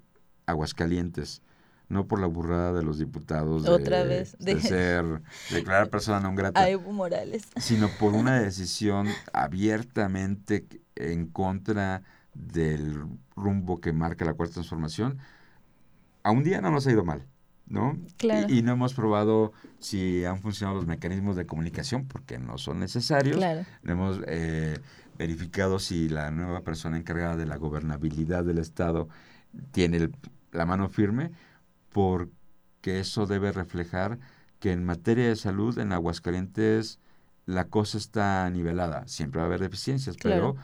Aguascalientes 0.47 1.41
no 1.89 2.07
por 2.07 2.19
la 2.19 2.27
burrada 2.27 2.73
de 2.73 2.83
los 2.83 2.99
diputados 2.99 3.63
de, 3.63 3.69
Otra 3.69 4.03
vez. 4.03 4.35
de, 4.39 4.59
ser, 4.59 5.05
declarar 5.51 5.89
persona 5.89 6.19
no 6.19 6.35
grata, 6.35 6.59
a 6.59 6.69
Evo 6.69 6.91
Morales. 6.91 7.47
sino 7.57 7.89
por 7.99 8.13
una 8.13 8.39
decisión 8.41 9.07
abiertamente 9.31 10.67
en 10.95 11.27
contra 11.27 12.03
del 12.33 13.03
rumbo 13.35 13.79
que 13.79 13.93
marca 13.93 14.25
la 14.25 14.33
cuarta 14.33 14.55
transformación, 14.55 15.17
a 16.23 16.31
un 16.31 16.43
día 16.43 16.61
no 16.61 16.71
nos 16.71 16.85
ha 16.87 16.91
ido 16.91 17.05
mal, 17.05 17.25
¿no? 17.67 17.97
Claro. 18.17 18.51
Y, 18.51 18.61
no 18.61 18.73
hemos 18.73 18.93
probado 18.93 19.53
si 19.79 20.25
han 20.25 20.41
funcionado 20.41 20.75
los 20.75 20.85
mecanismos 20.85 21.35
de 21.35 21.45
comunicación, 21.45 22.05
porque 22.05 22.37
no 22.37 22.57
son 22.57 22.79
necesarios. 22.79 23.37
Claro. 23.37 23.65
No 23.81 23.93
hemos 23.93 24.19
eh, 24.27 24.77
verificado 25.17 25.79
si 25.79 26.09
la 26.09 26.31
nueva 26.31 26.61
persona 26.61 26.97
encargada 26.97 27.37
de 27.37 27.45
la 27.45 27.55
gobernabilidad 27.55 28.43
del 28.43 28.57
Estado 28.57 29.07
tiene 29.71 30.09
la 30.57 30.65
mano 30.65 30.89
firme 30.89 31.31
porque 31.91 32.99
eso 32.99 33.25
debe 33.25 33.51
reflejar 33.51 34.19
que 34.59 34.71
en 34.71 34.83
materia 34.85 35.27
de 35.27 35.35
salud 35.35 35.77
en 35.77 35.91
Aguascalientes 35.93 36.99
la 37.45 37.65
cosa 37.65 37.97
está 37.97 38.49
nivelada. 38.49 39.07
Siempre 39.07 39.39
va 39.39 39.45
a 39.45 39.47
haber 39.47 39.61
deficiencias, 39.61 40.17
pero 40.21 40.55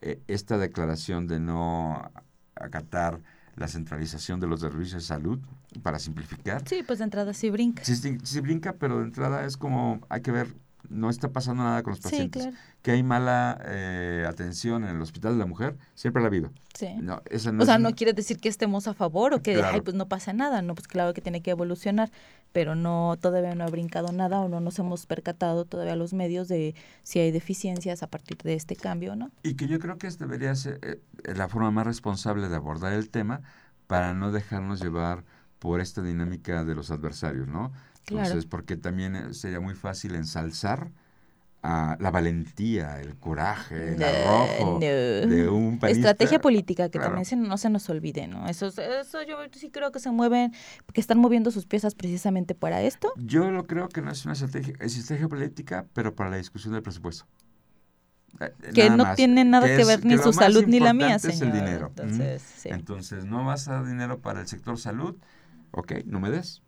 eh, 0.00 0.20
esta 0.26 0.56
declaración 0.56 1.26
de 1.26 1.40
no 1.40 2.10
acatar 2.54 3.20
la 3.56 3.68
centralización 3.68 4.40
de 4.40 4.46
los 4.46 4.60
servicios 4.60 5.02
de 5.02 5.06
salud 5.06 5.38
para 5.82 5.98
simplificar. 5.98 6.66
Sí, 6.66 6.82
pues 6.86 6.98
de 6.98 7.04
entrada 7.04 7.34
sí 7.34 7.50
brinca. 7.50 7.84
Sí, 7.84 7.96
sí, 7.96 8.40
brinca, 8.40 8.74
pero 8.74 8.98
de 8.98 9.04
entrada 9.04 9.44
es 9.44 9.56
como 9.56 10.00
hay 10.08 10.22
que 10.22 10.32
ver 10.32 10.48
no 10.88 11.10
está 11.10 11.30
pasando 11.30 11.62
nada 11.62 11.82
con 11.82 11.92
los 11.92 12.00
pacientes. 12.00 12.48
Que 12.82 12.92
hay 12.92 13.02
mala 13.02 13.60
eh, 13.66 14.24
atención 14.28 14.84
en 14.84 14.96
el 14.96 15.02
hospital 15.02 15.34
de 15.34 15.38
la 15.38 15.46
mujer, 15.46 15.76
siempre 15.94 16.22
la 16.22 16.26
ha 16.26 16.28
habido. 16.28 16.52
Sí. 16.74 16.88
No, 17.00 17.22
o 17.60 17.64
sea, 17.64 17.78
no 17.78 17.94
quiere 17.94 18.12
decir 18.12 18.38
que 18.38 18.48
estemos 18.48 18.88
a 18.88 18.94
favor 18.94 19.34
o 19.34 19.42
que 19.42 19.62
pues 19.84 19.94
no 19.94 20.08
pasa 20.08 20.32
nada, 20.32 20.62
no, 20.62 20.74
pues 20.74 20.88
claro 20.88 21.12
que 21.12 21.20
tiene 21.20 21.42
que 21.42 21.50
evolucionar, 21.50 22.10
pero 22.52 22.74
no 22.74 23.16
todavía 23.20 23.54
no 23.54 23.64
ha 23.64 23.68
brincado 23.68 24.12
nada 24.12 24.40
o 24.40 24.48
no 24.48 24.60
nos 24.60 24.78
hemos 24.78 25.06
percatado 25.06 25.64
todavía 25.64 25.96
los 25.96 26.12
medios 26.12 26.48
de 26.48 26.74
si 27.02 27.18
hay 27.18 27.30
deficiencias 27.30 28.02
a 28.02 28.06
partir 28.06 28.38
de 28.38 28.54
este 28.54 28.76
cambio, 28.76 29.16
¿no? 29.16 29.30
Y 29.42 29.54
que 29.54 29.68
yo 29.68 29.78
creo 29.78 29.98
que 29.98 30.08
debería 30.10 30.54
ser 30.54 30.78
eh, 30.82 31.00
la 31.34 31.48
forma 31.48 31.70
más 31.70 31.86
responsable 31.86 32.48
de 32.48 32.56
abordar 32.56 32.92
el 32.92 33.10
tema 33.10 33.42
para 33.86 34.14
no 34.14 34.32
dejarnos 34.32 34.80
llevar 34.80 35.24
por 35.58 35.80
esta 35.80 36.02
dinámica 36.02 36.64
de 36.64 36.74
los 36.74 36.90
adversarios, 36.90 37.46
¿no? 37.46 37.72
Entonces, 38.10 38.46
porque 38.46 38.76
también 38.76 39.16
eh, 39.16 39.34
sería 39.34 39.60
muy 39.60 39.74
fácil 39.74 40.14
ensalzar 40.14 40.90
a 41.62 41.96
la 42.00 42.10
valentía, 42.10 43.00
el 43.00 43.16
coraje, 43.16 43.94
el 43.94 44.02
arrojo 44.02 44.78
de 44.78 45.48
un 45.50 45.78
país. 45.80 45.98
Estrategia 45.98 46.40
política, 46.40 46.88
que 46.88 46.98
también 46.98 47.26
no 47.42 47.58
se 47.58 47.68
nos 47.68 47.88
olvide, 47.90 48.26
¿no? 48.28 48.46
Eso, 48.48 48.68
eso 48.68 49.22
yo 49.22 49.36
sí 49.52 49.70
creo 49.70 49.92
que 49.92 49.98
se 50.00 50.10
mueven, 50.10 50.54
que 50.92 51.00
están 51.00 51.18
moviendo 51.18 51.50
sus 51.50 51.66
piezas 51.66 51.94
precisamente 51.94 52.54
para 52.54 52.80
esto. 52.82 53.12
Yo 53.16 53.50
lo 53.50 53.66
creo 53.66 53.88
que 53.88 54.00
no 54.00 54.10
es 54.10 54.24
una 54.24 54.32
estrategia, 54.32 54.74
es 54.80 54.96
estrategia 54.96 55.28
política, 55.28 55.86
pero 55.92 56.14
para 56.14 56.30
la 56.30 56.36
discusión 56.36 56.72
del 56.72 56.82
presupuesto. 56.82 57.26
Eh, 58.40 58.52
que 58.72 58.88
no 58.88 59.14
tiene 59.14 59.44
nada 59.44 59.66
que, 59.66 59.84
ver 59.84 60.04
ni 60.04 60.16
su 60.16 60.32
salud 60.32 60.64
ni 60.66 60.80
la 60.80 60.94
mía, 60.94 61.18
señor. 61.18 61.34
Es 61.34 61.42
el 61.42 61.52
dinero. 61.52 61.86
Entonces, 61.88 62.66
Entonces, 62.66 63.24
no 63.26 63.44
vas 63.44 63.68
a 63.68 63.74
dar 63.74 63.86
dinero 63.86 64.20
para 64.20 64.40
el 64.40 64.46
sector 64.46 64.78
salud, 64.78 65.16
ok, 65.72 65.92
no 66.06 66.20
me 66.20 66.30
des 66.30 66.62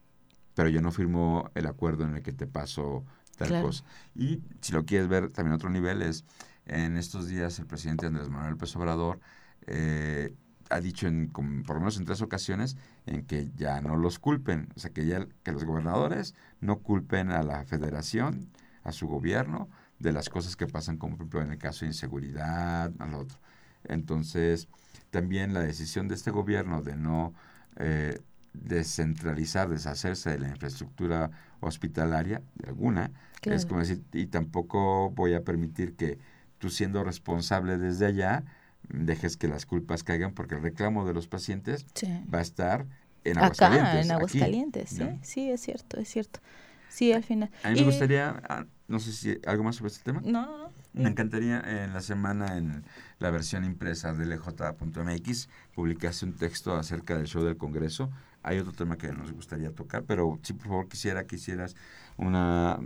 pero 0.54 0.68
yo 0.68 0.80
no 0.80 0.90
firmo 0.90 1.50
el 1.54 1.66
acuerdo 1.66 2.04
en 2.04 2.16
el 2.16 2.22
que 2.22 2.32
te 2.32 2.46
paso 2.46 3.04
tal 3.36 3.62
cosa. 3.62 3.84
Y 4.14 4.40
si 4.60 4.72
lo 4.72 4.84
quieres 4.84 5.08
ver 5.08 5.30
también 5.30 5.52
a 5.52 5.56
otro 5.56 5.70
nivel 5.70 6.02
es, 6.02 6.24
en 6.66 6.96
estos 6.96 7.26
días 7.26 7.58
el 7.58 7.66
presidente 7.66 8.06
Andrés 8.06 8.28
Manuel 8.28 8.52
López 8.52 8.74
Obrador 8.76 9.20
eh, 9.66 10.34
ha 10.70 10.80
dicho 10.80 11.06
en, 11.06 11.30
por 11.30 11.74
lo 11.74 11.80
menos 11.80 11.98
en 11.98 12.04
tres 12.04 12.22
ocasiones 12.22 12.76
en 13.06 13.24
que 13.24 13.50
ya 13.56 13.80
no 13.80 13.96
los 13.96 14.18
culpen, 14.18 14.68
o 14.76 14.80
sea, 14.80 14.90
que 14.90 15.06
ya 15.06 15.26
que 15.42 15.52
los 15.52 15.64
gobernadores 15.64 16.34
no 16.60 16.78
culpen 16.78 17.30
a 17.30 17.42
la 17.42 17.64
federación, 17.64 18.48
a 18.84 18.92
su 18.92 19.06
gobierno, 19.06 19.68
de 19.98 20.12
las 20.12 20.28
cosas 20.28 20.56
que 20.56 20.66
pasan, 20.66 20.96
como 20.96 21.16
por 21.16 21.22
ejemplo 21.22 21.42
en 21.42 21.52
el 21.52 21.58
caso 21.58 21.80
de 21.80 21.88
inseguridad, 21.88 22.92
al 22.98 23.14
otro. 23.14 23.38
Entonces, 23.84 24.68
también 25.10 25.54
la 25.54 25.60
decisión 25.60 26.08
de 26.08 26.14
este 26.14 26.30
gobierno 26.30 26.82
de 26.82 26.96
no 26.96 27.34
eh, 27.76 28.20
descentralizar, 28.52 29.68
deshacerse 29.68 30.30
de 30.30 30.38
la 30.38 30.48
infraestructura 30.48 31.30
hospitalaria, 31.60 32.42
de 32.54 32.68
alguna, 32.68 33.10
es 33.42 33.66
como 33.66 33.80
decir, 33.80 34.02
y 34.12 34.26
tampoco 34.26 35.10
voy 35.10 35.34
a 35.34 35.42
permitir 35.42 35.96
que 35.96 36.18
tú 36.58 36.70
siendo 36.70 37.02
responsable 37.02 37.78
desde 37.78 38.06
allá, 38.06 38.44
dejes 38.88 39.36
que 39.36 39.48
las 39.48 39.66
culpas 39.66 40.04
caigan 40.04 40.32
porque 40.32 40.54
el 40.54 40.62
reclamo 40.62 41.06
de 41.06 41.14
los 41.14 41.28
pacientes 41.28 41.86
va 42.32 42.38
a 42.38 42.42
estar 42.42 42.86
en 43.24 43.38
Aguascalientes. 43.38 43.90
Acá, 43.90 44.00
en 44.00 44.10
Aguascalientes, 44.10 44.90
sí, 44.90 45.04
sí, 45.22 45.50
es 45.50 45.60
cierto, 45.60 45.98
es 45.98 46.08
cierto. 46.08 46.40
Sí, 46.88 47.12
al 47.12 47.24
final. 47.24 47.50
A 47.62 47.70
mí 47.70 47.80
me 47.80 47.86
gustaría, 47.86 48.42
ah, 48.48 48.66
no 48.86 49.00
sé 49.00 49.12
si 49.12 49.38
algo 49.46 49.64
más 49.64 49.76
sobre 49.76 49.88
este 49.88 50.04
tema. 50.04 50.20
No, 50.22 50.44
no, 50.44 50.58
no. 50.58 50.72
Me 50.92 51.08
encantaría 51.08 51.60
en 51.60 51.94
la 51.94 52.02
semana 52.02 52.58
en 52.58 52.84
la 53.18 53.30
versión 53.30 53.64
impresa 53.64 54.12
de 54.12 54.26
LJ.mx 54.26 55.48
publicase 55.74 56.26
un 56.26 56.34
texto 56.34 56.76
acerca 56.76 57.16
del 57.16 57.26
show 57.26 57.42
del 57.42 57.56
Congreso 57.56 58.10
hay 58.42 58.58
otro 58.58 58.72
tema 58.72 58.96
que 58.96 59.12
nos 59.12 59.32
gustaría 59.32 59.72
tocar, 59.72 60.04
pero 60.04 60.38
sí, 60.42 60.52
por 60.52 60.66
favor, 60.68 60.88
quisiera 60.88 61.26
que 61.26 61.36
hicieras 61.36 61.76
una, 62.16 62.78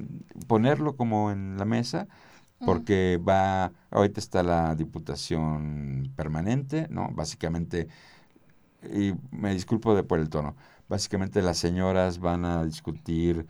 ponerlo 0.47 0.97
como 0.97 1.31
en 1.31 1.57
la 1.59 1.65
mesa, 1.65 2.07
porque 2.65 3.21
va, 3.27 3.73
ahorita 3.91 4.21
está 4.21 4.43
la 4.43 4.75
diputación 4.75 6.11
permanente, 6.17 6.87
¿no? 6.91 7.11
Básicamente, 7.13 7.89
y 8.83 9.13
me 9.31 9.53
disculpo 9.53 9.95
de 9.95 10.03
por 10.03 10.19
el 10.19 10.31
tono, 10.31 10.57
básicamente 10.89 11.43
las 11.43 11.59
señoras 11.59 12.19
van 12.19 12.45
a 12.45 12.65
discutir 12.65 13.47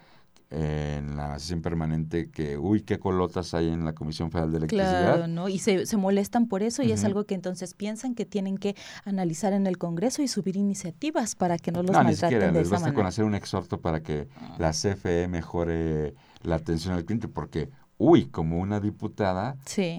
en 0.51 1.17
la 1.17 1.39
sesión 1.39 1.61
permanente 1.61 2.31
que, 2.31 2.57
uy, 2.57 2.83
qué 2.83 2.99
colotas 2.99 3.53
hay 3.55 3.69
en 3.69 3.85
la 3.85 3.95
Comisión 3.95 4.31
Federal 4.31 4.53
de 4.53 4.59
Electricidad. 4.59 5.15
Claro, 5.17 5.27
¿no? 5.27 5.49
Y 5.49 5.59
se, 5.59 5.87
se 5.87 5.97
molestan 5.97 6.47
por 6.47 6.63
eso 6.63 6.83
y 6.83 6.93
es 6.93 7.05
algo 7.05 7.25
que 7.25 7.35
entonces 7.35 7.75
piensan 7.75 8.15
que 8.15 8.25
tienen 8.25 8.57
que 8.57 8.77
analizar 9.05 9.53
en 9.53 9.67
el 9.67 9.77
Congreso 9.77 10.23
y 10.23 10.29
subir 10.29 10.57
iniciativas 10.57 11.35
para 11.35 11.59
que 11.59 11.73
no 11.73 11.83
los 11.83 11.93
maltraten 11.93 12.39
de 12.39 12.53
les 12.53 12.69
esa 12.69 12.77
basta 12.77 12.95
con 12.95 13.07
hacer 13.07 13.25
un 13.25 13.35
exhorto 13.35 13.81
para 13.81 14.03
que 14.03 14.29
la 14.59 14.71
CFE 14.71 15.29
mejore 15.29 16.15
la 16.43 16.57
atención 16.57 16.95
al 16.95 17.05
cliente, 17.05 17.29
porque 17.29 17.69
uy, 17.99 18.27
como 18.27 18.59
una 18.59 18.81
diputada 18.81 19.57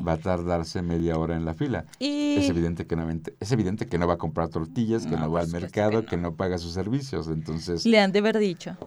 va 0.07 0.13
a 0.13 0.17
tardarse 0.17 0.81
media 0.81 1.17
hora 1.17 1.35
en 1.35 1.45
la 1.45 1.53
fila. 1.53 1.85
Es, 1.99 2.49
evidente 2.49 2.85
que 2.85 2.95
no, 2.95 3.09
es 3.09 3.51
evidente 3.51 3.87
que 3.87 3.97
no 3.97 4.07
va 4.07 4.15
a 4.15 4.17
comprar 4.17 4.49
tortillas, 4.49 5.05
que 5.05 5.17
no, 5.17 5.31
va 5.31 5.41
al 5.41 5.49
mercado, 5.49 6.05
que 6.05 6.17
no. 6.17 6.35
paga 6.35 6.57
sus 6.57 6.73
servicios. 6.73 7.27
Entonces. 7.27 7.85
Le 7.85 7.99
han 7.99 8.11
de 8.11 8.19
haber 8.19 8.37
dicho. 8.37 8.77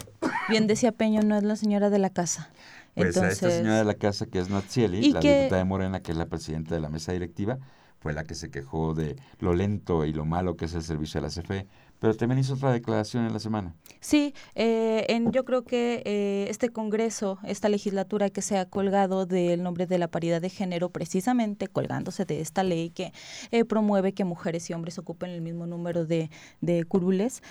Bien 0.50 0.66
decía 0.66 0.92
Peño, 0.92 1.22
no 1.22 1.36
es 1.36 1.42
la 1.42 1.56
señora 1.56 1.90
de 1.90 1.98
la 1.98 2.10
casa. 2.10 2.50
Pues 2.94 3.16
a 3.16 3.30
esta 3.30 3.50
señora 3.50 3.78
de 3.78 3.84
la 3.84 3.94
casa, 3.94 4.26
que 4.26 4.40
es 4.40 4.50
Natsieli, 4.50 5.12
la 5.12 5.20
diputada 5.20 5.58
de 5.58 5.64
Morena, 5.64 6.00
que 6.00 6.12
es 6.12 6.18
la 6.18 6.26
presidenta 6.26 6.74
de 6.74 6.80
la 6.80 6.88
mesa 6.88 7.12
directiva, 7.12 7.58
fue 8.00 8.12
la 8.12 8.24
que 8.24 8.34
se 8.34 8.50
quejó 8.50 8.94
de 8.94 9.16
lo 9.38 9.54
lento 9.54 10.04
y 10.04 10.12
lo 10.12 10.24
malo 10.24 10.56
que 10.56 10.64
es 10.64 10.74
el 10.74 10.82
servicio 10.82 11.20
de 11.20 11.28
la 11.28 11.32
CFE. 11.32 11.66
Pero 12.00 12.14
también 12.14 12.40
hizo 12.40 12.54
otra 12.54 12.72
declaración 12.72 13.26
en 13.26 13.32
la 13.32 13.38
semana. 13.38 13.74
Sí, 14.00 14.34
eh, 14.54 15.04
en, 15.08 15.30
yo 15.30 15.44
creo 15.44 15.62
que 15.62 16.02
eh, 16.06 16.46
este 16.48 16.70
Congreso, 16.70 17.38
esta 17.44 17.68
legislatura 17.68 18.30
que 18.30 18.40
se 18.40 18.56
ha 18.56 18.64
colgado 18.64 19.26
del 19.26 19.62
nombre 19.62 19.86
de 19.86 19.98
la 19.98 20.08
paridad 20.08 20.40
de 20.40 20.48
género, 20.48 20.88
precisamente 20.88 21.68
colgándose 21.68 22.24
de 22.24 22.40
esta 22.40 22.62
ley 22.62 22.90
que 22.90 23.12
eh, 23.50 23.64
promueve 23.66 24.14
que 24.14 24.24
mujeres 24.24 24.70
y 24.70 24.72
hombres 24.72 24.98
ocupen 24.98 25.30
el 25.30 25.42
mismo 25.42 25.66
número 25.66 26.06
de, 26.06 26.30
de 26.60 26.84
curules, 26.84 27.42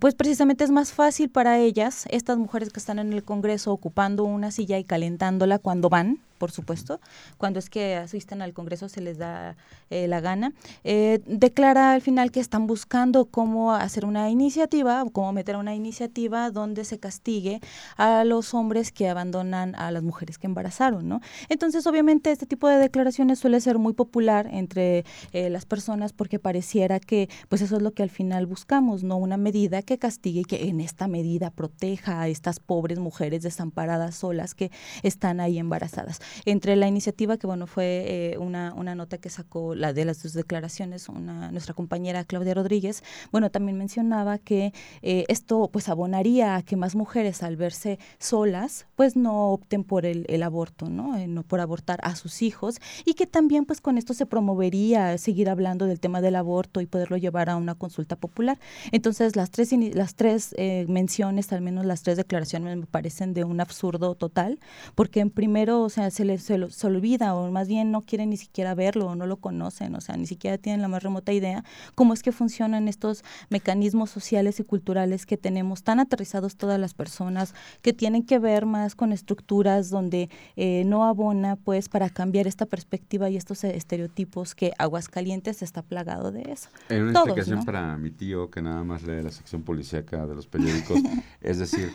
pues 0.00 0.14
precisamente 0.14 0.64
es 0.64 0.70
más 0.70 0.92
fácil 0.92 1.30
para 1.30 1.58
ellas, 1.58 2.06
estas 2.10 2.38
mujeres 2.38 2.70
que 2.70 2.80
están 2.80 2.98
en 2.98 3.12
el 3.12 3.22
Congreso 3.22 3.72
ocupando 3.72 4.24
una 4.24 4.50
silla 4.50 4.78
y 4.78 4.84
calentándola 4.84 5.58
cuando 5.58 5.90
van, 5.90 6.18
por 6.42 6.50
supuesto, 6.50 6.98
cuando 7.38 7.60
es 7.60 7.70
que 7.70 7.94
asisten 7.94 8.42
al 8.42 8.52
Congreso 8.52 8.88
se 8.88 9.00
les 9.00 9.16
da 9.16 9.54
eh, 9.90 10.08
la 10.08 10.20
gana, 10.20 10.52
eh, 10.82 11.20
declara 11.24 11.92
al 11.92 12.00
final 12.00 12.32
que 12.32 12.40
están 12.40 12.66
buscando 12.66 13.26
cómo 13.26 13.72
hacer 13.72 14.04
una 14.04 14.28
iniciativa, 14.28 15.04
cómo 15.12 15.32
meter 15.32 15.54
una 15.54 15.76
iniciativa 15.76 16.50
donde 16.50 16.84
se 16.84 16.98
castigue 16.98 17.60
a 17.96 18.24
los 18.24 18.54
hombres 18.54 18.90
que 18.90 19.08
abandonan 19.08 19.76
a 19.76 19.92
las 19.92 20.02
mujeres 20.02 20.36
que 20.36 20.48
embarazaron, 20.48 21.08
¿no? 21.08 21.20
Entonces, 21.48 21.86
obviamente, 21.86 22.32
este 22.32 22.46
tipo 22.46 22.66
de 22.66 22.78
declaraciones 22.78 23.38
suele 23.38 23.60
ser 23.60 23.78
muy 23.78 23.92
popular 23.92 24.48
entre 24.50 25.04
eh, 25.32 25.48
las 25.48 25.64
personas 25.64 26.12
porque 26.12 26.40
pareciera 26.40 26.98
que, 26.98 27.28
pues 27.48 27.62
eso 27.62 27.76
es 27.76 27.82
lo 27.82 27.92
que 27.92 28.02
al 28.02 28.10
final 28.10 28.46
buscamos, 28.46 29.04
¿no? 29.04 29.16
Una 29.16 29.36
medida 29.36 29.80
que 29.82 29.96
castigue 29.96 30.40
y 30.40 30.44
que 30.44 30.68
en 30.68 30.80
esta 30.80 31.06
medida 31.06 31.52
proteja 31.52 32.20
a 32.20 32.26
estas 32.26 32.58
pobres 32.58 32.98
mujeres 32.98 33.44
desamparadas 33.44 34.16
solas 34.16 34.56
que 34.56 34.72
están 35.04 35.38
ahí 35.38 35.58
embarazadas. 35.58 36.18
Entre 36.44 36.76
la 36.76 36.88
iniciativa, 36.88 37.36
que 37.36 37.46
bueno, 37.46 37.66
fue 37.66 38.32
eh, 38.32 38.38
una, 38.38 38.74
una 38.74 38.94
nota 38.94 39.18
que 39.18 39.30
sacó 39.30 39.74
la 39.74 39.92
de 39.92 40.04
las 40.04 40.22
dos 40.22 40.32
declaraciones, 40.32 41.08
una, 41.08 41.50
nuestra 41.50 41.74
compañera 41.74 42.24
Claudia 42.24 42.54
Rodríguez, 42.54 43.02
bueno, 43.30 43.50
también 43.50 43.78
mencionaba 43.78 44.38
que 44.38 44.72
eh, 45.02 45.24
esto 45.28 45.68
pues 45.72 45.88
abonaría 45.88 46.56
a 46.56 46.62
que 46.62 46.76
más 46.76 46.94
mujeres 46.94 47.42
al 47.42 47.56
verse 47.56 47.98
solas, 48.18 48.86
pues 48.96 49.16
no 49.16 49.50
opten 49.50 49.84
por 49.84 50.06
el, 50.06 50.24
el 50.28 50.42
aborto, 50.42 50.88
¿no? 50.88 51.16
Eh, 51.16 51.26
no 51.26 51.42
por 51.42 51.60
abortar 51.60 52.00
a 52.02 52.16
sus 52.16 52.42
hijos 52.42 52.76
y 53.04 53.14
que 53.14 53.26
también 53.26 53.64
pues 53.64 53.80
con 53.80 53.98
esto 53.98 54.14
se 54.14 54.26
promovería 54.26 55.18
seguir 55.18 55.48
hablando 55.48 55.86
del 55.86 56.00
tema 56.00 56.20
del 56.20 56.36
aborto 56.36 56.80
y 56.80 56.86
poderlo 56.86 57.16
llevar 57.16 57.50
a 57.50 57.56
una 57.56 57.74
consulta 57.74 58.16
popular. 58.16 58.58
Entonces 58.90 59.36
las 59.36 59.50
tres, 59.50 59.72
las 59.72 60.14
tres 60.14 60.54
menciones, 60.88 61.52
al 61.52 61.60
menos 61.60 61.86
las 61.86 62.02
tres 62.02 62.16
declaraciones 62.16 62.76
me 62.76 62.86
parecen 62.86 63.34
de 63.34 63.44
un 63.44 63.60
absurdo 63.60 64.14
total, 64.14 64.58
porque 64.94 65.20
en 65.20 65.30
primero, 65.30 65.82
o 65.82 65.88
sea, 65.88 66.10
se 66.10 66.21
les 66.24 66.42
se, 66.42 66.70
se 66.70 66.86
olvida 66.86 67.34
o 67.34 67.50
más 67.50 67.68
bien 67.68 67.90
no 67.90 68.02
quieren 68.02 68.30
ni 68.30 68.36
siquiera 68.36 68.74
verlo 68.74 69.06
o 69.06 69.14
no 69.14 69.26
lo 69.26 69.36
conocen, 69.36 69.94
o 69.94 70.00
sea, 70.00 70.16
ni 70.16 70.26
siquiera 70.26 70.58
tienen 70.58 70.82
la 70.82 70.88
más 70.88 71.02
remota 71.02 71.32
idea 71.32 71.64
cómo 71.94 72.14
es 72.14 72.22
que 72.22 72.32
funcionan 72.32 72.88
estos 72.88 73.24
mecanismos 73.50 74.10
sociales 74.10 74.60
y 74.60 74.64
culturales 74.64 75.26
que 75.26 75.36
tenemos 75.36 75.82
tan 75.82 76.00
aterrizados 76.00 76.56
todas 76.56 76.78
las 76.78 76.94
personas, 76.94 77.54
que 77.80 77.92
tienen 77.92 78.24
que 78.24 78.38
ver 78.38 78.66
más 78.66 78.94
con 78.94 79.12
estructuras 79.12 79.90
donde 79.90 80.30
eh, 80.56 80.84
no 80.86 81.04
abona 81.04 81.56
pues 81.56 81.88
para 81.88 82.10
cambiar 82.10 82.46
esta 82.46 82.66
perspectiva 82.66 83.30
y 83.30 83.36
estos 83.36 83.64
estereotipos 83.64 84.54
que 84.54 84.72
Aguascalientes 84.78 85.62
está 85.62 85.82
plagado 85.82 86.32
de 86.32 86.42
eso. 86.52 86.68
En 86.88 87.02
una 87.02 87.12
explicación 87.12 87.64
para 87.64 87.96
mi 87.96 88.10
tío 88.10 88.50
que 88.50 88.62
nada 88.62 88.84
más 88.84 89.02
lee 89.02 89.22
la 89.22 89.30
sección 89.30 89.62
policíaca 89.62 90.26
de 90.26 90.34
los 90.34 90.46
periódicos, 90.46 90.98
es 91.40 91.58
decir, 91.58 91.92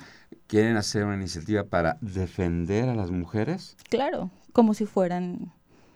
quieren 0.47 0.77
hacer 0.77 1.05
una 1.05 1.15
iniciativa 1.15 1.63
para 1.65 1.97
defender 2.01 2.89
a 2.89 2.95
las 2.95 3.11
mujeres. 3.11 3.77
Claro, 3.89 4.31
como 4.53 4.73
si 4.73 4.85
fueran... 4.85 5.53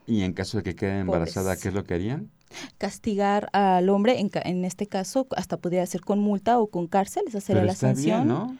Y 0.08 0.24
en 0.24 0.34
caso 0.34 0.58
de 0.58 0.64
que 0.64 0.76
quede 0.76 1.00
embarazada, 1.00 1.56
¿qué 1.56 1.70
es 1.70 1.74
lo 1.74 1.84
que 1.84 1.94
harían? 1.94 2.30
Castigar 2.78 3.50
al 3.54 3.88
hombre, 3.90 4.20
en, 4.20 4.30
en 4.44 4.66
este 4.66 4.88
caso, 4.88 5.26
hasta 5.38 5.58
podría 5.58 5.86
ser 5.86 6.02
con 6.02 6.20
multa 6.20 6.60
o 6.60 6.68
con 6.68 6.88
cárcel, 6.88 7.24
esa 7.28 7.40
sería 7.40 7.64
la 7.64 7.76
sanción. 7.76 8.28
¿no? 8.28 8.58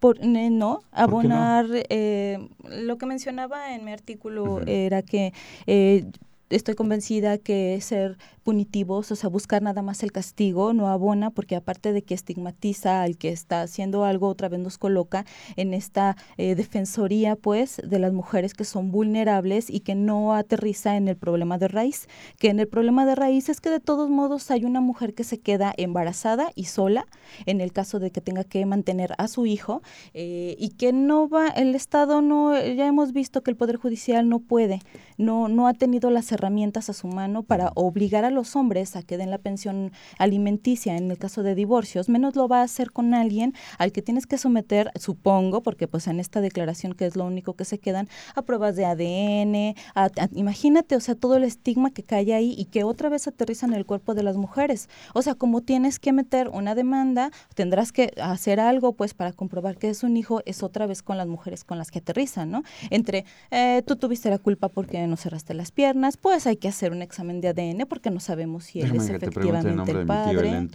Por, 0.00 0.24
no, 0.24 0.80
abonar, 0.90 1.66
Eh, 1.90 2.48
lo 2.64 2.96
que 2.96 3.06
mencionaba 3.06 3.74
en 3.74 3.84
mi 3.84 3.92
artículo 3.92 4.62
era 4.66 5.02
que 5.02 5.32
eh, 5.66 6.10
estoy 6.50 6.74
convencida 6.74 7.38
que 7.38 7.80
ser 7.80 8.18
punitivos, 8.42 9.12
o 9.12 9.16
sea, 9.16 9.30
buscar 9.30 9.62
nada 9.62 9.82
más 9.82 10.02
el 10.02 10.12
castigo, 10.12 10.72
no 10.72 10.88
abona, 10.88 11.30
porque 11.30 11.56
aparte 11.56 11.92
de 11.92 12.02
que 12.02 12.14
estigmatiza 12.14 13.02
al 13.02 13.16
que 13.16 13.28
está 13.28 13.62
haciendo 13.62 14.04
algo, 14.04 14.28
otra 14.28 14.48
vez 14.48 14.58
nos 14.60 14.76
coloca 14.76 15.24
en 15.56 15.72
esta 15.72 16.16
eh, 16.36 16.54
defensoría, 16.56 17.36
pues, 17.36 17.80
de 17.84 17.98
las 17.98 18.12
mujeres 18.12 18.54
que 18.54 18.64
son 18.64 18.90
vulnerables 18.90 19.70
y 19.70 19.80
que 19.80 19.94
no 19.94 20.34
aterriza 20.34 20.96
en 20.96 21.06
el 21.06 21.16
problema 21.16 21.58
de 21.58 21.68
raíz, 21.68 22.08
que 22.38 22.48
en 22.48 22.58
el 22.58 22.66
problema 22.66 23.06
de 23.06 23.14
raíz 23.14 23.48
es 23.48 23.60
que 23.60 23.70
de 23.70 23.80
todos 23.80 24.10
modos 24.10 24.50
hay 24.50 24.64
una 24.64 24.80
mujer 24.80 25.14
que 25.14 25.24
se 25.24 25.38
queda 25.38 25.72
embarazada 25.76 26.50
y 26.56 26.64
sola, 26.64 27.06
en 27.46 27.60
el 27.60 27.72
caso 27.72 28.00
de 28.00 28.10
que 28.10 28.20
tenga 28.20 28.42
que 28.42 28.66
mantener 28.66 29.14
a 29.18 29.28
su 29.28 29.46
hijo, 29.46 29.82
eh, 30.14 30.56
y 30.58 30.70
que 30.70 30.92
no 30.92 31.28
va, 31.28 31.48
el 31.48 31.74
Estado 31.74 32.22
no, 32.22 32.60
ya 32.60 32.86
hemos 32.86 33.12
visto 33.12 33.42
que 33.42 33.52
el 33.52 33.56
Poder 33.56 33.76
Judicial 33.76 34.28
no 34.28 34.40
puede, 34.40 34.80
no, 35.18 35.48
no 35.48 35.68
ha 35.68 35.74
tenido 35.74 36.10
las 36.10 36.32
herramientas 36.32 36.39
a 36.44 36.92
su 36.92 37.06
mano 37.06 37.42
para 37.42 37.72
obligar 37.74 38.24
a 38.24 38.30
los 38.30 38.56
hombres 38.56 38.96
a 38.96 39.02
que 39.02 39.16
den 39.16 39.30
la 39.30 39.38
pensión 39.38 39.92
alimenticia 40.18 40.96
en 40.96 41.10
el 41.10 41.18
caso 41.18 41.42
de 41.42 41.54
divorcios, 41.54 42.08
menos 42.08 42.34
lo 42.34 42.48
va 42.48 42.60
a 42.60 42.64
hacer 42.64 42.90
con 42.90 43.14
alguien 43.14 43.54
al 43.78 43.92
que 43.92 44.02
tienes 44.02 44.26
que 44.26 44.38
someter, 44.38 44.90
supongo, 44.98 45.62
porque 45.62 45.86
pues 45.86 46.06
en 46.06 46.18
esta 46.18 46.40
declaración 46.40 46.94
que 46.94 47.06
es 47.06 47.16
lo 47.16 47.24
único 47.24 47.54
que 47.54 47.64
se 47.64 47.78
quedan, 47.78 48.08
a 48.34 48.42
pruebas 48.42 48.76
de 48.76 48.84
ADN, 48.84 49.74
imagínate, 50.34 50.96
o 50.96 51.00
sea, 51.00 51.14
todo 51.14 51.36
el 51.36 51.44
estigma 51.44 51.90
que 51.90 52.02
cae 52.02 52.34
ahí 52.34 52.54
y 52.56 52.66
que 52.66 52.84
otra 52.84 53.08
vez 53.08 53.26
aterriza 53.26 53.66
en 53.66 53.74
el 53.74 53.86
cuerpo 53.86 54.14
de 54.14 54.22
las 54.22 54.36
mujeres. 54.36 54.88
O 55.14 55.22
sea, 55.22 55.34
como 55.34 55.60
tienes 55.60 55.98
que 55.98 56.12
meter 56.12 56.48
una 56.48 56.74
demanda, 56.74 57.30
tendrás 57.54 57.92
que 57.92 58.12
hacer 58.22 58.60
algo 58.60 58.92
pues 58.92 59.14
para 59.14 59.32
comprobar 59.32 59.76
que 59.76 59.88
es 59.88 60.02
un 60.02 60.16
hijo, 60.16 60.40
es 60.46 60.62
otra 60.62 60.86
vez 60.86 61.02
con 61.02 61.16
las 61.16 61.26
mujeres 61.26 61.64
con 61.64 61.78
las 61.78 61.90
que 61.90 61.98
aterrizan, 61.98 62.50
¿no? 62.50 62.62
Entre 62.90 63.24
eh, 63.50 63.82
tú 63.86 63.96
tuviste 63.96 64.30
la 64.30 64.38
culpa 64.38 64.68
porque 64.68 65.06
no 65.06 65.16
cerraste 65.16 65.54
las 65.54 65.70
piernas, 65.70 66.16
pues 66.16 66.29
hay 66.30 66.56
que 66.56 66.68
hacer 66.68 66.92
un 66.92 67.02
examen 67.02 67.40
de 67.40 67.48
ADN 67.48 67.86
porque 67.88 68.10
no 68.10 68.20
sabemos 68.20 68.64
si 68.64 68.80
él 68.80 68.94
es 68.96 69.08
efectivamente 69.08 69.92
el, 69.92 70.06
padre. 70.06 70.68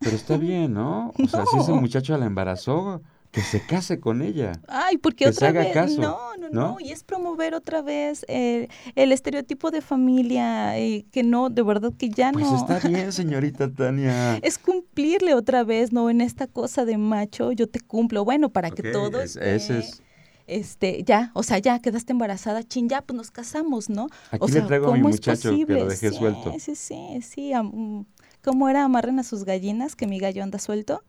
Pero 0.00 0.16
está 0.16 0.36
bien, 0.36 0.74
¿no? 0.74 1.12
O 1.22 1.28
sea, 1.28 1.44
si 1.46 1.58
ese 1.58 1.72
muchacho 1.72 2.16
la 2.16 2.26
embarazó, 2.26 3.02
que 3.30 3.40
se 3.42 3.60
case 3.60 4.00
con 4.00 4.22
ella. 4.22 4.52
Ay, 4.68 4.96
porque 4.98 5.28
otra 5.28 5.52
vez, 5.52 5.98
no, 5.98 6.18
no, 6.38 6.48
no, 6.50 6.76
y 6.80 6.92
es 6.92 7.04
promover 7.04 7.54
otra 7.54 7.82
vez 7.82 8.24
el, 8.28 8.68
estereotipo 8.94 9.70
de 9.70 9.80
familia, 9.82 10.78
y 10.78 11.02
que 11.04 11.22
no, 11.22 11.50
de 11.50 11.62
verdad 11.62 11.92
que 11.96 12.08
ya 12.08 12.32
pues 12.32 12.44
no. 12.44 12.66
Pues 12.66 12.78
está 12.78 12.88
bien, 12.88 13.12
señorita 13.12 13.70
Tania. 13.70 14.36
es 14.38 14.58
cumplirle 14.58 15.34
otra 15.34 15.64
vez, 15.64 15.92
¿no? 15.92 16.10
En 16.10 16.20
esta 16.20 16.46
cosa 16.46 16.84
de 16.84 16.96
macho, 16.96 17.52
yo 17.52 17.68
te 17.68 17.80
cumplo, 17.80 18.24
bueno, 18.24 18.50
para 18.50 18.70
que 18.70 18.92
todos... 18.92 19.36
ese 19.36 19.78
es 19.78 20.02
este, 20.48 21.04
ya, 21.04 21.30
o 21.34 21.42
sea, 21.42 21.58
ya 21.58 21.78
quedaste 21.78 22.12
embarazada, 22.12 22.62
chin, 22.62 22.88
ya, 22.88 23.02
pues 23.02 23.16
nos 23.16 23.30
casamos, 23.30 23.88
¿no? 23.88 24.08
Aquí 24.30 24.38
o 24.40 24.48
sea, 24.48 24.62
le 24.62 24.66
traigo 24.66 24.88
a 24.88 24.96
mi 24.96 25.02
muchacho 25.02 25.50
que 25.50 25.72
lo 25.74 25.86
dejé 25.86 26.10
suelto. 26.10 26.54
Sí, 26.58 26.74
sí, 26.74 27.20
sí, 27.22 27.52
mm, 27.54 28.02
¿cómo 28.42 28.68
era? 28.68 28.84
Amarren 28.84 29.18
a 29.18 29.22
sus 29.22 29.44
gallinas, 29.44 29.94
que 29.94 30.06
mi 30.06 30.18
gallo 30.18 30.42
anda 30.42 30.58
suelto. 30.58 31.04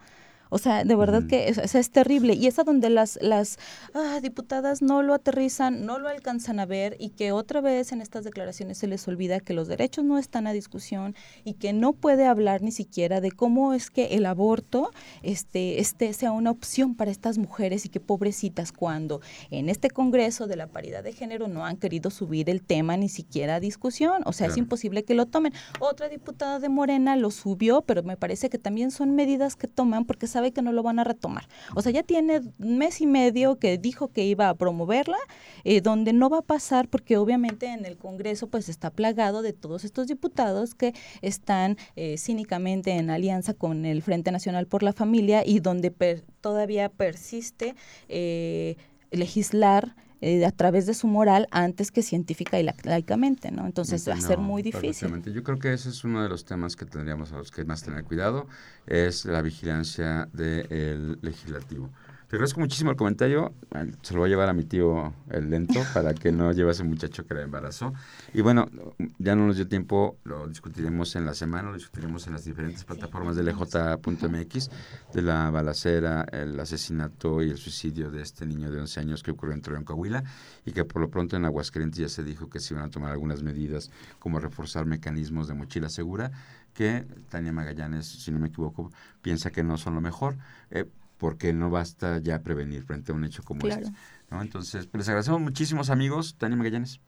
O 0.49 0.57
sea, 0.57 0.83
de 0.83 0.95
verdad 0.95 1.23
que 1.27 1.49
es, 1.49 1.57
es, 1.57 1.91
terrible. 1.91 2.33
Y 2.33 2.47
es 2.47 2.59
a 2.59 2.63
donde 2.63 2.89
las, 2.89 3.19
las 3.21 3.57
ah, 3.93 4.19
diputadas 4.21 4.81
no 4.81 5.03
lo 5.03 5.13
aterrizan, 5.13 5.85
no 5.85 5.99
lo 5.99 6.09
alcanzan 6.09 6.59
a 6.59 6.65
ver 6.65 6.95
y 6.99 7.09
que 7.09 7.31
otra 7.31 7.61
vez 7.61 7.91
en 7.91 8.01
estas 8.01 8.23
declaraciones 8.23 8.77
se 8.77 8.87
les 8.87 9.07
olvida 9.07 9.39
que 9.39 9.53
los 9.53 9.67
derechos 9.67 10.03
no 10.05 10.17
están 10.17 10.47
a 10.47 10.53
discusión 10.53 11.15
y 11.43 11.53
que 11.53 11.73
no 11.73 11.93
puede 11.93 12.25
hablar 12.25 12.61
ni 12.61 12.71
siquiera 12.71 13.21
de 13.21 13.31
cómo 13.31 13.73
es 13.73 13.89
que 13.89 14.15
el 14.15 14.25
aborto 14.25 14.91
este, 15.21 15.79
este 15.79 16.13
sea 16.13 16.31
una 16.31 16.51
opción 16.51 16.95
para 16.95 17.11
estas 17.11 17.37
mujeres 17.37 17.85
y 17.85 17.89
que 17.89 17.99
pobrecitas 17.99 18.71
cuando 18.71 19.21
en 19.51 19.69
este 19.69 19.89
Congreso 19.89 20.47
de 20.47 20.55
la 20.55 20.67
paridad 20.67 21.03
de 21.03 21.13
género 21.13 21.47
no 21.47 21.65
han 21.65 21.77
querido 21.77 22.09
subir 22.09 22.49
el 22.49 22.61
tema 22.61 22.97
ni 22.97 23.09
siquiera 23.09 23.55
a 23.55 23.59
discusión. 23.59 24.23
O 24.25 24.33
sea, 24.33 24.47
es 24.47 24.57
imposible 24.57 25.03
que 25.03 25.13
lo 25.13 25.25
tomen. 25.25 25.53
Otra 25.79 26.09
diputada 26.09 26.59
de 26.59 26.69
Morena 26.69 27.15
lo 27.15 27.31
subió, 27.31 27.81
pero 27.81 28.03
me 28.03 28.17
parece 28.17 28.49
que 28.49 28.57
también 28.57 28.91
son 28.91 29.15
medidas 29.15 29.55
que 29.55 29.67
toman 29.67 30.05
porque 30.05 30.27
sabe 30.39 30.53
que 30.53 30.61
no 30.61 30.71
lo 30.71 30.83
van 30.83 30.99
a 30.99 31.03
retomar. 31.03 31.49
O 31.75 31.81
sea, 31.81 31.91
ya 31.91 32.01
tiene 32.01 32.39
mes 32.59 33.01
y 33.01 33.07
medio 33.07 33.59
que 33.59 33.77
dijo 33.77 34.07
que 34.07 34.23
iba 34.23 34.47
a 34.47 34.53
promoverla, 34.55 35.17
eh, 35.65 35.81
donde 35.81 36.13
no 36.13 36.29
va 36.29 36.37
a 36.37 36.41
pasar 36.41 36.87
porque 36.87 37.17
obviamente 37.17 37.65
en 37.67 37.85
el 37.85 37.97
Congreso 37.97 38.47
pues 38.47 38.69
está 38.69 38.89
plagado 38.89 39.41
de 39.41 39.51
todos 39.51 39.83
estos 39.83 40.07
diputados 40.07 40.75
que 40.75 40.93
están 41.21 41.75
eh, 41.97 42.17
cínicamente 42.17 42.91
en 42.91 43.09
alianza 43.09 43.53
con 43.53 43.85
el 43.85 44.01
Frente 44.01 44.31
Nacional 44.31 44.65
por 44.65 44.81
la 44.81 44.93
Familia 44.93 45.43
y 45.45 45.59
donde 45.59 45.91
todavía 46.39 46.87
persiste 46.87 47.75
eh, 48.07 48.77
legislar 49.11 49.97
eh, 50.21 50.45
a 50.45 50.51
través 50.51 50.85
de 50.85 50.93
su 50.93 51.07
moral 51.07 51.47
antes 51.51 51.91
que 51.91 52.01
científica 52.01 52.59
y 52.59 52.69
laicamente, 52.83 53.51
¿no? 53.51 53.65
Entonces 53.65 54.07
va 54.07 54.13
a 54.13 54.21
ser 54.21 54.37
muy 54.37 54.61
difícil. 54.61 55.21
Yo 55.23 55.43
creo 55.43 55.59
que 55.59 55.73
ese 55.73 55.89
es 55.89 56.03
uno 56.03 56.21
de 56.21 56.29
los 56.29 56.45
temas 56.45 56.75
que 56.75 56.85
tendríamos 56.85 57.31
a 57.31 57.37
los 57.37 57.51
que 57.51 57.63
más 57.63 57.83
tener 57.83 58.03
cuidado, 58.03 58.47
es 58.85 59.25
la 59.25 59.41
vigilancia 59.41 60.27
del 60.33 61.19
legislativo. 61.21 61.89
Te 62.29 62.35
agradezco 62.35 62.59
muchísimo 62.59 62.91
el 62.91 62.95
comentario. 62.95 63.55
Se 64.03 64.13
lo 64.13 64.19
voy 64.19 64.27
a 64.27 64.29
llevar 64.29 64.49
a 64.49 64.53
mi 64.53 64.63
tío 64.63 65.15
el 65.31 65.49
lento 65.49 65.81
para 65.95 66.13
que 66.13 66.31
no 66.31 66.51
lleve 66.51 66.69
a 66.69 66.73
ese 66.73 66.83
muchacho 66.83 67.25
que 67.25 67.33
era 67.33 67.41
embarazo. 67.41 67.91
Y 68.35 68.41
bueno, 68.41 68.69
ya 69.17 69.35
no 69.35 69.47
nos 69.47 69.55
dio 69.55 69.67
tiempo, 69.67 70.15
lo 70.25 70.47
discutiremos 70.47 71.15
en 71.15 71.25
la 71.25 71.33
semana, 71.33 71.69
lo 71.69 71.73
discutiremos 71.73 72.27
en 72.27 72.33
las 72.33 72.45
diferentes 72.45 72.83
plataformas 72.83 73.35
de 73.35 73.41
LJ.mx, 73.41 74.69
de 75.11 75.21
la 75.23 75.49
balacera, 75.49 76.23
el 76.31 76.59
asesinato 76.59 77.41
y 77.41 77.49
el 77.49 77.57
suicidio 77.57 78.11
de 78.11 78.21
este 78.21 78.45
niño 78.45 78.69
de 78.69 78.79
11 78.79 78.99
años 78.99 79.23
que 79.23 79.31
ocurrió 79.31 79.55
en 79.55 79.63
Torreón, 79.63 79.83
Coahuila, 79.83 80.23
y 80.67 80.71
que 80.71 80.85
por 80.85 81.01
lo 81.01 81.09
pronto 81.09 81.35
en 81.35 81.45
Aguascalientes 81.45 81.97
ya 81.97 82.09
se 82.09 82.21
dijo 82.21 82.47
que 82.47 82.59
se 82.59 82.75
iban 82.75 82.85
a 82.85 82.91
tomar 82.91 83.11
algunas 83.11 83.41
medidas 83.41 83.89
como 84.19 84.37
reforzar 84.39 84.85
mecanismos 84.85 85.47
de 85.47 85.55
mochila 85.55 85.89
segura 85.89 86.29
que 86.75 87.07
Tania 87.29 87.51
Magallanes, 87.51 88.05
si 88.05 88.31
no 88.31 88.37
me 88.37 88.49
equivoco, 88.49 88.91
piensa 89.23 89.49
que 89.49 89.63
no 89.63 89.79
son 89.79 89.95
lo 89.95 90.01
mejor. 90.01 90.37
Eh, 90.69 90.85
porque 91.19 91.53
no 91.53 91.69
basta 91.69 92.17
ya 92.17 92.41
prevenir 92.41 92.83
frente 92.83 93.11
a 93.11 93.15
un 93.15 93.25
hecho 93.25 93.43
como 93.43 93.67
este. 93.67 93.91
¿no? 94.31 94.41
Entonces, 94.41 94.87
pues 94.87 95.01
les 95.01 95.09
agradecemos 95.09 95.41
muchísimos 95.41 95.91
amigos. 95.91 96.35
Tania 96.37 96.57
Magallanes. 96.57 96.99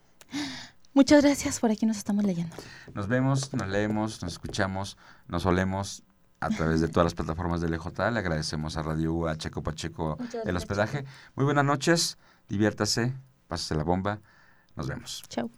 Muchas 0.93 1.23
gracias, 1.23 1.59
por 1.61 1.71
aquí 1.71 1.85
nos 1.85 1.97
estamos 1.97 2.25
leyendo. 2.25 2.53
Nos 2.93 3.07
vemos, 3.07 3.53
nos 3.53 3.67
leemos, 3.69 4.21
nos 4.21 4.33
escuchamos, 4.33 4.97
nos 5.29 5.45
olemos 5.45 6.03
a 6.41 6.49
través 6.49 6.81
de 6.81 6.89
todas 6.89 7.05
las 7.05 7.13
plataformas 7.13 7.61
del 7.61 7.73
EJ. 7.73 8.11
Le 8.11 8.19
agradecemos 8.19 8.75
a 8.75 8.83
Radio 8.83 9.13
U, 9.13 9.27
a 9.27 9.37
Checo 9.37 9.63
Pacheco 9.63 10.17
el 10.43 10.57
hospedaje. 10.57 11.05
Muy 11.35 11.45
buenas 11.45 11.63
noches, 11.63 12.17
diviértase, 12.49 13.13
pásese 13.47 13.75
la 13.75 13.83
bomba. 13.83 14.19
Nos 14.75 14.87
vemos. 14.87 15.23
Chao. 15.29 15.49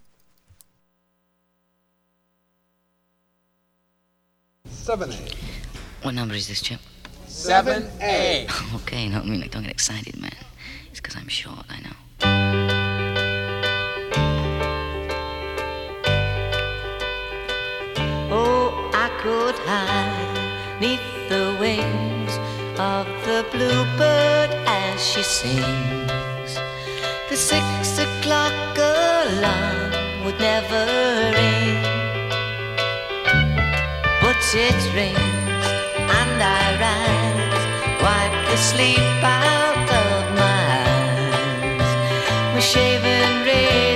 What 6.03 6.13
number 6.13 6.35
is 6.35 6.47
this, 6.47 6.61
7A. 7.33 8.47
Okay, 8.83 9.09
no, 9.09 9.19
I 9.19 9.23
mean, 9.23 9.41
like, 9.41 9.51
don't 9.51 9.63
get 9.63 9.71
excited, 9.71 10.19
man. 10.21 10.35
It's 10.91 10.99
because 11.01 11.15
I'm 11.15 11.27
short, 11.27 11.65
I 11.67 11.79
know. 11.81 11.97
Oh, 18.31 18.91
I 18.93 19.07
could 19.21 19.55
hide 19.65 20.79
neath 20.79 21.01
the 21.29 21.57
wings 21.59 22.33
of 22.79 23.07
the 23.25 23.45
bluebird 23.51 24.51
as 24.67 25.03
she 25.03 25.23
sings. 25.23 26.51
The 27.29 27.35
six 27.35 27.97
o'clock 27.97 28.77
alarm 28.77 30.25
would 30.25 30.39
never 30.39 30.85
ring, 31.33 31.81
but 34.21 34.37
it 34.53 34.93
rings 34.93 35.43
and 36.23 36.41
I 36.41 36.79
rise, 36.79 37.13
wipe 37.13 37.22
the 38.53 38.59
sleep 38.59 39.23
out 39.23 39.89
of 39.89 40.21
my 40.37 40.65
eyes. 40.85 41.91
My 42.53 42.59
shaven 42.59 43.31
razor's 43.47 43.92